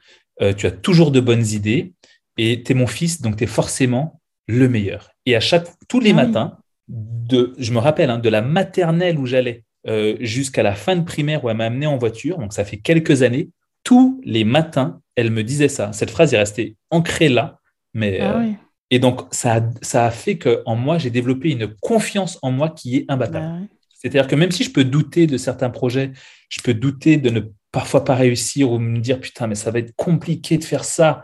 [0.58, 1.94] tu as toujours de bonnes idées,
[2.38, 5.10] et tu es mon fils, donc tu es forcément le meilleur.
[5.26, 9.18] Et à chaque, tous les ah matins, de, je me rappelle, hein, de la maternelle
[9.18, 12.54] où j'allais euh, jusqu'à la fin de primaire où elle m'a amené en voiture, donc
[12.54, 13.50] ça fait quelques années,
[13.84, 15.94] tous les matins, elle me disait ça.
[15.94, 17.60] Cette phrase est restée ancrée là.
[17.94, 18.52] Mais, ah euh,
[18.90, 22.70] Et donc, ça a, ça a fait qu'en moi, j'ai développé une confiance en moi
[22.70, 23.46] qui est imbattable.
[23.62, 26.12] Bah C'est-à-dire que même si je peux douter de certains projets,
[26.50, 29.80] je peux douter de ne parfois pas réussir ou me dire putain, mais ça va
[29.80, 31.24] être compliqué de faire ça,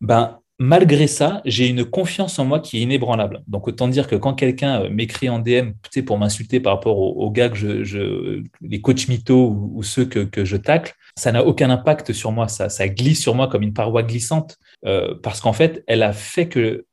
[0.00, 3.42] ben, malgré ça, j'ai une confiance en moi qui est inébranlable.
[3.46, 5.72] Donc, autant dire que quand quelqu'un euh, m'écrit en DM
[6.06, 10.56] pour m'insulter par rapport aux, gars que je, les coachs mythos ou, ceux que, je
[10.56, 12.48] tacle, ça n'a aucun impact sur moi.
[12.48, 16.12] Ça, ça glisse sur moi comme une paroi glissante euh, parce qu'en fait, elle a
[16.12, 16.86] fait que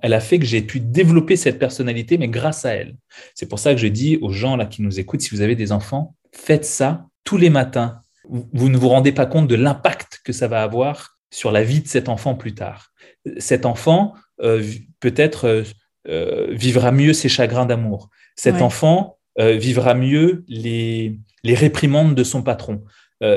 [0.00, 2.96] elle a fait que j'ai pu développer cette personnalité, mais grâce à elle.
[3.34, 5.54] C'est pour ça que je dis aux gens là qui nous écoutent, si vous avez
[5.54, 8.00] des enfants, faites ça tous les matins.
[8.28, 11.80] Vous ne vous rendez pas compte de l'impact que ça va avoir sur la vie
[11.80, 12.92] de cet enfant plus tard
[13.38, 14.62] cet enfant euh,
[15.00, 15.62] peut-être euh,
[16.08, 18.10] euh, vivra mieux ses chagrins d'amour.
[18.36, 22.84] Cet enfant vivra mieux les, les, réprimandes de son patron.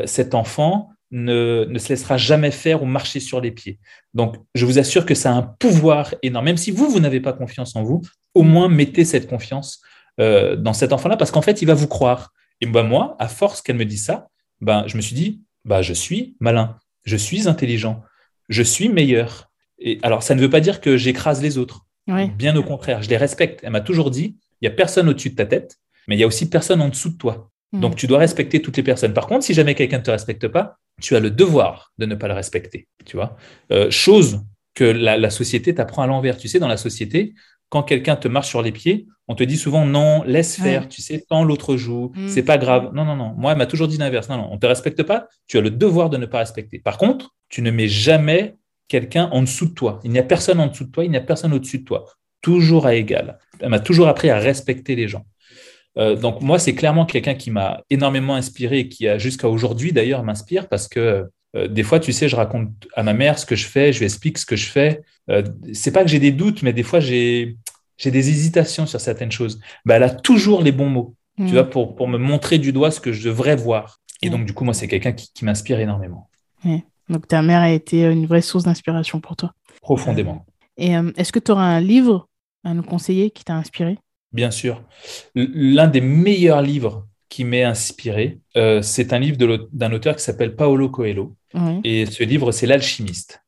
[0.05, 3.79] cet enfant ne, ne, se laissera jamais faire ou marcher sur les pieds.
[4.13, 6.45] Donc, je vous assure que ça a un pouvoir énorme.
[6.45, 8.01] Même si vous, vous n'avez pas confiance en vous,
[8.33, 9.81] au moins mettez cette confiance
[10.17, 12.31] dans cet enfant-là, parce qu'en fait, il va vous croire.
[12.61, 14.27] Et ben, moi, à force qu'elle me dise ça,
[14.61, 16.77] ben, je me suis dit, bah, je suis malin,
[17.09, 18.03] je suis intelligent,
[18.47, 19.51] je suis meilleur.
[19.79, 21.85] Et alors, ça ne veut pas dire que j'écrase les autres.
[22.37, 23.59] Bien au contraire, je les respecte.
[23.63, 26.23] Elle m'a toujours dit, il n'y a personne au-dessus de ta tête, mais il y
[26.23, 27.51] a aussi personne en dessous de toi.
[27.71, 27.81] Hmm.
[27.81, 29.13] Donc, tu dois respecter toutes les personnes.
[29.13, 32.15] Par contre, si jamais quelqu'un ne te respecte pas, tu as le devoir de ne
[32.15, 32.87] pas le respecter.
[33.05, 33.37] Tu vois
[33.71, 34.41] euh, Chose
[34.73, 36.37] que la, société t'apprend à l'envers.
[36.37, 37.35] Tu sais, dans la société,
[37.69, 41.01] quand quelqu'un te marche sur les pieds, on te dit souvent non, laisse faire, tu
[41.01, 42.27] sais, tant l'autre joue, hmm.
[42.27, 42.91] c'est pas grave.
[42.93, 43.33] Non, non, non.
[43.37, 44.27] Moi, elle m'a toujours dit l'inverse.
[44.27, 46.79] Non, non, on te respecte pas, tu as le devoir de ne pas respecter.
[46.79, 48.57] Par contre, tu ne mets jamais
[48.87, 49.99] quelqu'un en dessous de toi.
[50.03, 52.05] Il n'y a personne en dessous de toi, il n'y a personne au-dessus de toi.
[52.41, 53.37] Toujours à égal.
[53.59, 55.25] Elle m'a toujours appris à respecter les gens.
[55.97, 59.91] Euh, donc moi, c'est clairement quelqu'un qui m'a énormément inspiré et qui a jusqu'à aujourd'hui
[59.91, 63.45] d'ailleurs m'inspire parce que euh, des fois, tu sais, je raconte à ma mère ce
[63.45, 65.01] que je fais, je lui explique ce que je fais.
[65.29, 65.43] Euh,
[65.73, 67.57] c'est pas que j'ai des doutes, mais des fois j'ai
[68.03, 69.59] des hésitations sur certaines choses.
[69.85, 71.47] Bah, elle a toujours les bons mots, tu mmh.
[71.47, 73.99] vois, pour, pour me montrer du doigt ce que je devrais voir.
[74.21, 76.29] Et donc, du coup, moi, c'est quelqu'un qui, qui m'inspire énormément.
[77.07, 79.53] Donc ta mère a été une vraie source d'inspiration pour toi.
[79.81, 80.45] Profondément.
[80.77, 82.27] Et est-ce que tu auras un livre
[82.63, 83.97] à nous conseiller qui t'a inspiré?
[84.31, 84.83] Bien sûr.
[85.35, 89.37] L'un des meilleurs livres qui m'est inspiré, euh, c'est un livre
[89.71, 91.35] d'un auteur qui s'appelle Paolo Coelho.
[91.83, 93.41] Et ce livre, c'est L'alchimiste.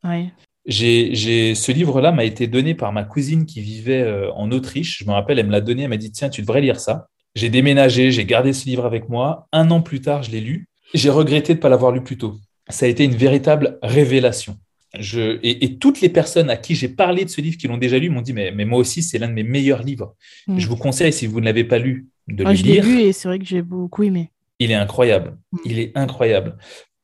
[0.65, 4.99] J'ai, ce livre-là m'a été donné par ma cousine qui vivait euh, en Autriche.
[4.99, 7.07] Je me rappelle, elle me l'a donné, elle m'a dit, tiens, tu devrais lire ça.
[7.33, 9.47] J'ai déménagé, j'ai gardé ce livre avec moi.
[9.51, 10.67] Un an plus tard, je l'ai lu.
[10.93, 12.35] J'ai regretté de ne pas l'avoir lu plus tôt.
[12.69, 14.57] Ça a été une véritable révélation.
[14.99, 17.97] Je, et, toutes les personnes à qui j'ai parlé de ce livre qui l'ont déjà
[17.97, 20.15] lu m'ont dit mais, mais moi aussi c'est l'un de mes meilleurs livres.
[20.47, 20.59] Mm.
[20.59, 22.83] Je vous conseille si vous ne l'avez pas lu de le je lire.
[22.83, 24.31] Je l'ai lu et c'est vrai que j'ai beaucoup aimé.
[24.59, 25.37] Il est incroyable.
[25.53, 25.57] Mm.
[25.63, 26.57] Il est incroyable.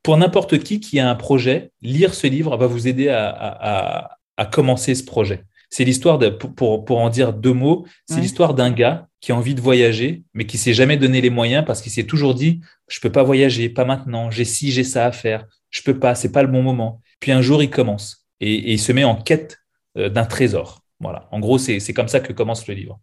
[0.04, 4.18] Pour n'importe qui qui a un projet, lire ce livre va vous aider à, à,
[4.38, 5.44] à, commencer ce projet.
[5.70, 9.36] C'est l'histoire de pour, pour, en dire deux mots, c'est l'histoire d'un gars qui a
[9.36, 12.62] envie de voyager, mais qui s'est jamais donné les moyens parce qu'il s'est toujours dit
[12.88, 16.16] je peux pas voyager, pas maintenant, j'ai ci, j'ai ça à faire, je peux pas,
[16.16, 17.02] c'est pas le bon moment.
[17.20, 19.60] Puis un jour, il commence et, il se met en quête
[19.98, 20.82] euh, d'un trésor.
[21.00, 21.28] Voilà.
[21.32, 23.00] En gros, c'est comme ça que commence le livre.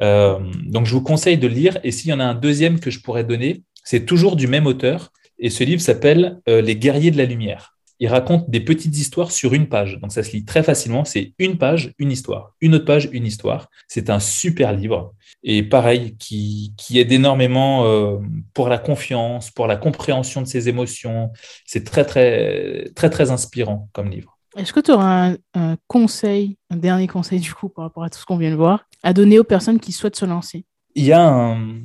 [0.00, 1.78] Euh, donc, je vous conseille de lire.
[1.84, 4.66] Et s'il y en a un deuxième que je pourrais donner, c'est toujours du même
[4.66, 5.12] auteur.
[5.38, 7.74] Et ce livre s'appelle euh, Les guerriers de la lumière.
[8.00, 9.98] Il raconte des petites histoires sur une page.
[10.00, 11.04] Donc, ça se lit très facilement.
[11.04, 12.54] C'est une page, une histoire.
[12.60, 13.68] Une autre page, une histoire.
[13.88, 15.14] C'est un super livre.
[15.42, 18.20] Et pareil, qui, qui aide énormément
[18.54, 21.32] pour la confiance, pour la compréhension de ses émotions.
[21.66, 24.38] C'est très, très, très, très inspirant comme livre.
[24.56, 28.18] Est-ce que tu auras un, conseil, un dernier conseil du coup par rapport à tout
[28.18, 30.64] ce qu'on vient de voir, à donner aux personnes qui souhaitent se lancer?
[30.94, 31.80] Il y a un...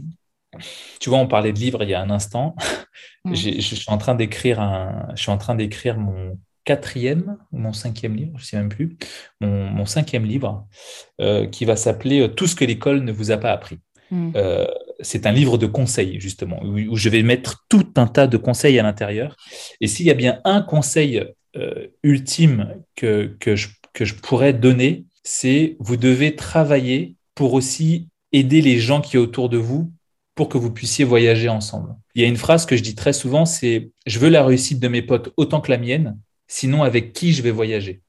[0.99, 2.55] Tu vois, on parlait de livres il y a un instant.
[3.25, 3.35] Mm.
[3.35, 5.07] Je suis en train d'écrire un...
[5.15, 8.69] Je suis en train d'écrire mon quatrième ou mon cinquième livre, je ne sais même
[8.69, 8.97] plus,
[9.41, 10.67] mon, cinquième livre,
[11.21, 13.79] euh, qui va s'appeler euh, Tout ce que l'école ne vous a pas appris.
[14.11, 14.31] Mm.
[14.35, 14.67] Euh,
[14.99, 18.79] c'est un livre de conseils, justement, où, je vais mettre tout un tas de conseils
[18.79, 19.35] à l'intérieur.
[19.81, 21.25] Et s'il y a bien un conseil
[21.55, 28.09] euh, ultime que, que, je, que je pourrais donner, c'est vous devez travailler pour aussi
[28.31, 29.91] aider les gens qui sont autour de vous
[30.35, 31.95] pour que vous puissiez voyager ensemble.
[32.15, 34.79] Il y a une phrase que je dis très souvent, c'est je veux la réussite
[34.79, 36.17] de mes potes autant que la mienne,
[36.47, 38.01] sinon avec qui je vais voyager.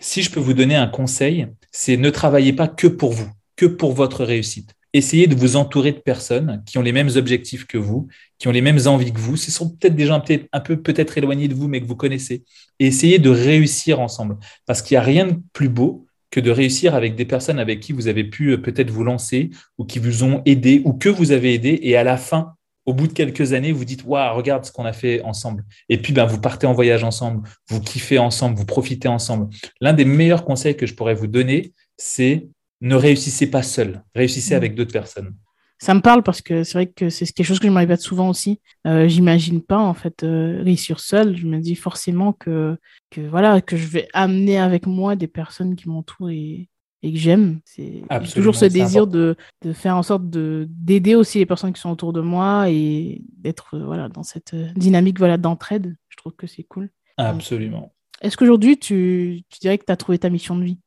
[0.00, 3.66] Si je peux vous donner un conseil, c'est ne travaillez pas que pour vous, que
[3.66, 7.78] pour votre réussite essayez de vous entourer de personnes qui ont les mêmes objectifs que
[7.78, 8.08] vous,
[8.38, 9.36] qui ont les mêmes envies que vous.
[9.36, 11.96] Ce sont peut-être des gens peut-être un peu peut-être éloignés de vous, mais que vous
[11.96, 12.44] connaissez.
[12.78, 14.38] Et essayez de réussir ensemble.
[14.66, 17.78] Parce qu'il n'y a rien de plus beau que de réussir avec des personnes avec
[17.78, 21.08] qui vous avez pu euh, peut-être vous lancer ou qui vous ont aidé ou que
[21.08, 21.78] vous avez aidé.
[21.82, 22.54] Et à la fin,
[22.86, 25.64] au bout de quelques années, vous dites Waouh, regarde ce qu'on a fait ensemble.
[25.88, 29.54] Et puis, ben, vous partez en voyage ensemble, vous kiffez ensemble, vous profitez ensemble.
[29.80, 32.48] L'un des meilleurs conseils que je pourrais vous donner, c'est
[32.80, 34.56] ne réussissez pas seul, réussissez mm.
[34.56, 35.34] avec d'autres personnes.
[35.82, 38.00] Ça me parle parce que c'est vrai que c'est quelque chose que je me répète
[38.00, 38.60] souvent aussi.
[38.86, 41.36] Euh, J'imagine pas en fait euh, réussir seul.
[41.36, 42.78] Je me dis forcément que,
[43.10, 46.68] que voilà que je vais amener avec moi des personnes qui m'entourent et,
[47.02, 47.58] et, que j'aime.
[47.64, 51.80] C'est toujours ce désir de, de, faire en sorte de d'aider aussi les personnes qui
[51.80, 55.96] sont autour de moi et d'être euh, voilà dans cette euh, dynamique voilà d'entraide.
[56.10, 56.90] Je trouve que c'est cool.
[57.16, 57.92] Absolument.
[58.20, 60.78] Est-ce qu'aujourd'hui tu, tu dirais que tu as trouvé ta mission de vie?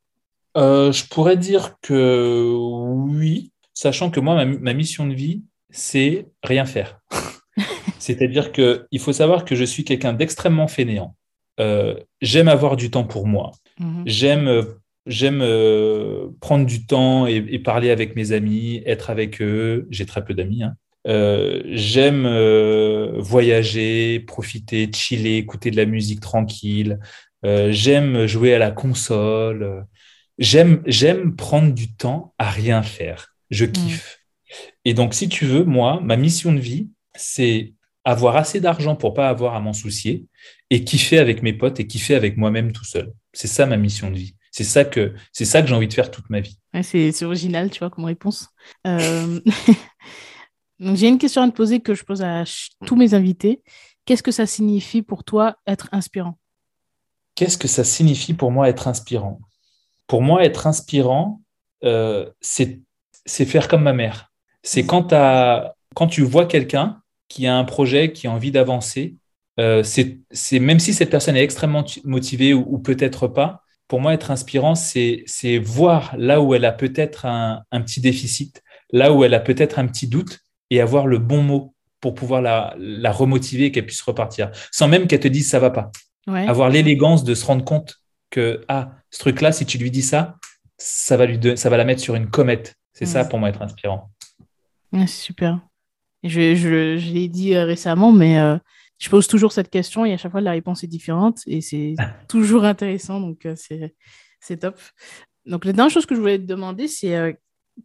[0.55, 6.65] Euh, je pourrais dire que oui, sachant que moi, ma, mission de vie, c'est rien
[6.65, 7.01] faire.
[7.99, 11.15] C'est-à-dire qu'il faut savoir que je suis quelqu'un d'extrêmement fainéant.
[11.59, 13.51] Euh, j'aime avoir du temps pour moi.
[13.79, 14.03] Mhm.
[14.07, 14.65] J'aime
[15.05, 19.87] j'aime euh, prendre du temps et, parler avec mes amis, être avec eux.
[19.91, 20.63] J'ai très peu d'amis.
[20.63, 20.75] Hein.
[21.65, 22.27] j'aime
[23.19, 26.97] voyager, profiter, chiller, écouter de la musique tranquille.
[27.43, 29.85] j'aime jouer à la console
[30.37, 33.34] j'aime, j'aime prendre du temps à rien faire.
[33.49, 33.71] Je mm.
[33.71, 34.19] kiffe.
[34.85, 37.73] Et donc, si tu veux, moi, ma mission de vie, c'est
[38.03, 40.25] avoir assez d'argent pour pas avoir à m'en soucier
[40.69, 43.11] et kiffer avec mes potes et kiffer avec moi-même tout seul.
[43.33, 44.35] C'est ça ma mission de vie.
[44.51, 46.57] C'est ça que c'est ça que j'ai envie de faire toute ma vie.
[46.81, 48.47] c'est, original, tu vois, comme réponse.
[48.87, 49.41] Euh,
[50.79, 52.43] donc j'ai une question à te poser que je pose à
[52.85, 53.61] tous mes invités.
[54.05, 56.37] Qu'est-ce que ça signifie pour toi être inspirant?
[57.33, 59.41] Qu'est-ce que ça signifie pour moi être inspirant?
[60.07, 61.41] Pour moi, être inspirant,
[61.83, 62.79] euh, c'est
[63.25, 64.31] faire comme ma mère.
[64.63, 69.15] C'est quand, quand tu vois quelqu'un qui a un projet, qui a envie d'avancer,
[69.59, 74.31] euh, c'est même si cette personne est extrêmement motivée ou, peut-être pas, pour moi, être
[74.31, 75.25] inspirant, c'est
[75.63, 79.87] voir là où elle a peut-être un, petit déficit, là où elle a peut-être un
[79.87, 80.39] petit doute
[80.71, 84.87] et avoir le bon mot pour pouvoir la, la remotiver et qu'elle puisse repartir, sans
[84.87, 85.91] même qu'elle te dise ça va pas.
[86.27, 88.01] Avoir l'élégance de se rendre compte
[88.31, 90.35] que ah, ce truc-là, si tu lui dis ça,
[90.77, 92.75] ça va, lui ça va la mettre sur une comète.
[92.95, 94.09] C'est ça pour moi être inspirant.
[94.93, 95.59] c'est super.
[96.23, 98.57] Je, je, l'ai dit euh, récemment, mais euh,
[98.97, 101.95] je pose toujours cette question et à chaque fois, la réponse est différente et c'est
[102.29, 103.19] toujours intéressant.
[103.19, 103.55] Donc, euh,
[104.39, 104.79] c'est top.
[105.45, 107.33] Donc, la dernière chose que je voulais te demander, c'est euh,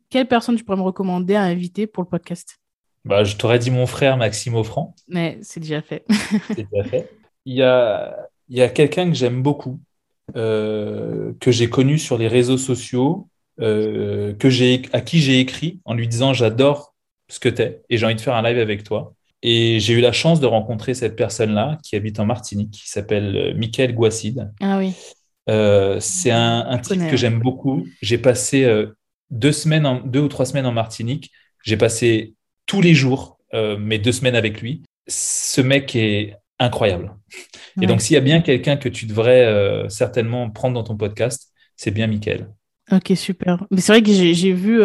[0.08, 2.56] quelle personne tu pourrais me recommander à inviter pour le podcast?
[3.04, 4.94] Bah, Je t'aurais dit mon frère Maxime Offrand.
[5.08, 6.04] Mais c'est déjà fait.
[6.46, 7.10] c'est déjà fait.
[7.44, 8.16] Il y a,
[8.48, 9.80] il y a quelqu'un que j'aime beaucoup,
[10.34, 13.28] que j'ai connu sur les réseaux sociaux,
[13.60, 16.94] que à qui j'ai écrit en lui disant j'adore
[17.28, 19.14] ce que tu es et j'ai envie de faire un live avec toi.
[19.42, 23.36] Et j'ai eu la chance de rencontrer cette personne-là qui habite en Martinique, qui s'appelle
[23.36, 24.52] euh, Michael Guacide.
[24.60, 24.94] Ah oui.
[25.48, 27.86] Euh, c'est un, un type que j'aime beaucoup.
[28.02, 28.94] J'ai passé euh,
[29.30, 31.30] deux, semaines en, deux ou trois semaines en Martinique.
[31.64, 32.34] J'ai passé
[32.66, 34.84] tous les jours mes deux semaines avec lui.
[35.08, 37.16] Ce mec est incroyable.
[37.82, 41.52] Et donc, s'il y a bien quelqu'un que tu devrais certainement prendre dans ton podcast,
[41.76, 42.48] c'est bien Michael.
[42.92, 43.66] Ok, super.
[43.70, 44.80] Mais c'est vrai que j'ai vu,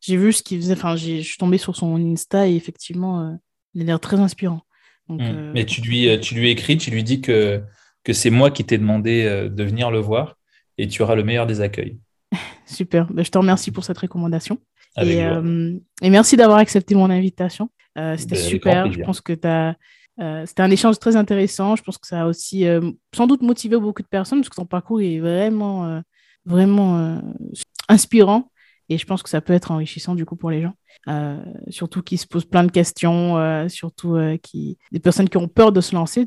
[0.00, 0.74] j'ai vu ce qu'il faisait.
[0.74, 3.38] Enfin, je suis tombé sur son Insta et effectivement,
[3.74, 4.62] il a l'air très inspirant.
[5.10, 5.24] Donc, hmm.
[5.24, 7.62] euh, Mais tu lui, euh, tu lui écris, tu lui dis que,
[8.04, 10.36] que c'est moi qui t'ai demandé euh, de venir le voir
[10.78, 11.98] et tu auras le meilleur des accueils.
[12.66, 13.12] Super.
[13.12, 14.58] Ben, je te remercie pour cette recommandation.
[15.00, 15.20] Et,
[16.02, 17.70] et, merci d'avoir accepté mon invitation.
[17.94, 18.92] C'était ben, super.
[18.92, 19.76] Je pense que tu as.
[20.46, 21.76] C'était un échange très intéressant.
[21.76, 22.66] Je pense que ça a aussi
[23.14, 26.02] sans doute motivé beaucoup de personnes parce que ton parcours est vraiment,
[26.50, 27.20] vraiment
[27.88, 28.50] inspirant.
[28.90, 30.74] Et je pense que ça peut être enrichissant du coup pour les gens,
[31.08, 35.36] euh, surtout qui se posent plein de questions, euh, surtout euh, qui des personnes qui
[35.36, 36.26] ont peur de se lancer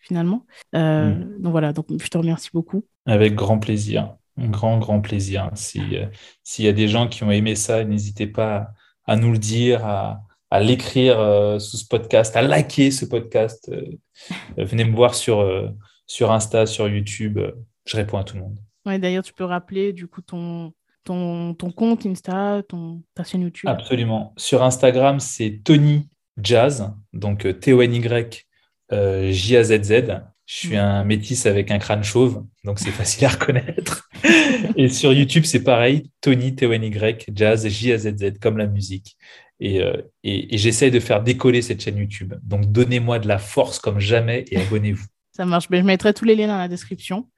[0.00, 0.44] finalement.
[0.72, 1.38] Mm.
[1.38, 2.84] Donc voilà, donc je te remercie beaucoup.
[3.06, 5.48] Avec grand plaisir, un grand grand plaisir.
[5.54, 6.08] S'il
[6.58, 8.72] y a des gens qui ont aimé ça, n'hésitez pas
[9.06, 11.18] à nous le dire, à, à l'écrire
[11.60, 13.70] sous ce podcast, à liker ce podcast.
[14.56, 15.48] venez me voir sur
[16.08, 17.38] sur Insta, sur YouTube.
[17.84, 18.58] je réponds à tout le monde.
[18.90, 20.72] Ouais, d'ailleurs, tu peux rappeler du coup ton
[21.04, 24.34] ton, compte Insta, ton, ta chaîne YouTube Absolument.
[24.36, 26.08] Sur Instagram, c'est Tony
[26.42, 28.46] Jazz, donc euh, T-O-N-Y
[28.92, 30.22] euh, J-A-Z-Z.
[30.46, 30.80] Je suis mm.
[30.80, 34.08] un métis avec un crâne chauve, donc c'est facile à reconnaître.
[34.76, 39.16] et sur YouTube, c'est pareil, Tony T-O-N-Y Jazz J-A-Z-Z, comme la musique.
[39.60, 42.34] Et, euh, et, j'essaie de faire décoller cette chaîne YouTube.
[42.42, 45.06] Donc donnez-moi de la force comme jamais et abonnez-vous.
[45.32, 45.68] Ça marche.
[45.70, 47.28] Ben, je mettrai tous les liens dans la description.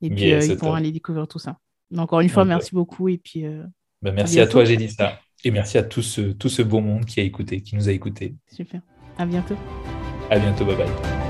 [0.00, 1.58] Et puis, ils pourront aller découvrir tout ça
[1.96, 3.08] encore une fois, merci beaucoup.
[3.08, 3.64] Et puis, euh,
[4.02, 5.20] bah, merci à, toi, ça.
[5.44, 7.92] Et merci à tout ce, tout ce beau monde qui a écouté, qui nous a
[7.92, 8.34] écoutés.
[8.52, 8.80] Super.
[9.16, 9.56] À bientôt.
[10.30, 10.64] À bientôt.
[10.64, 11.27] Bye bye.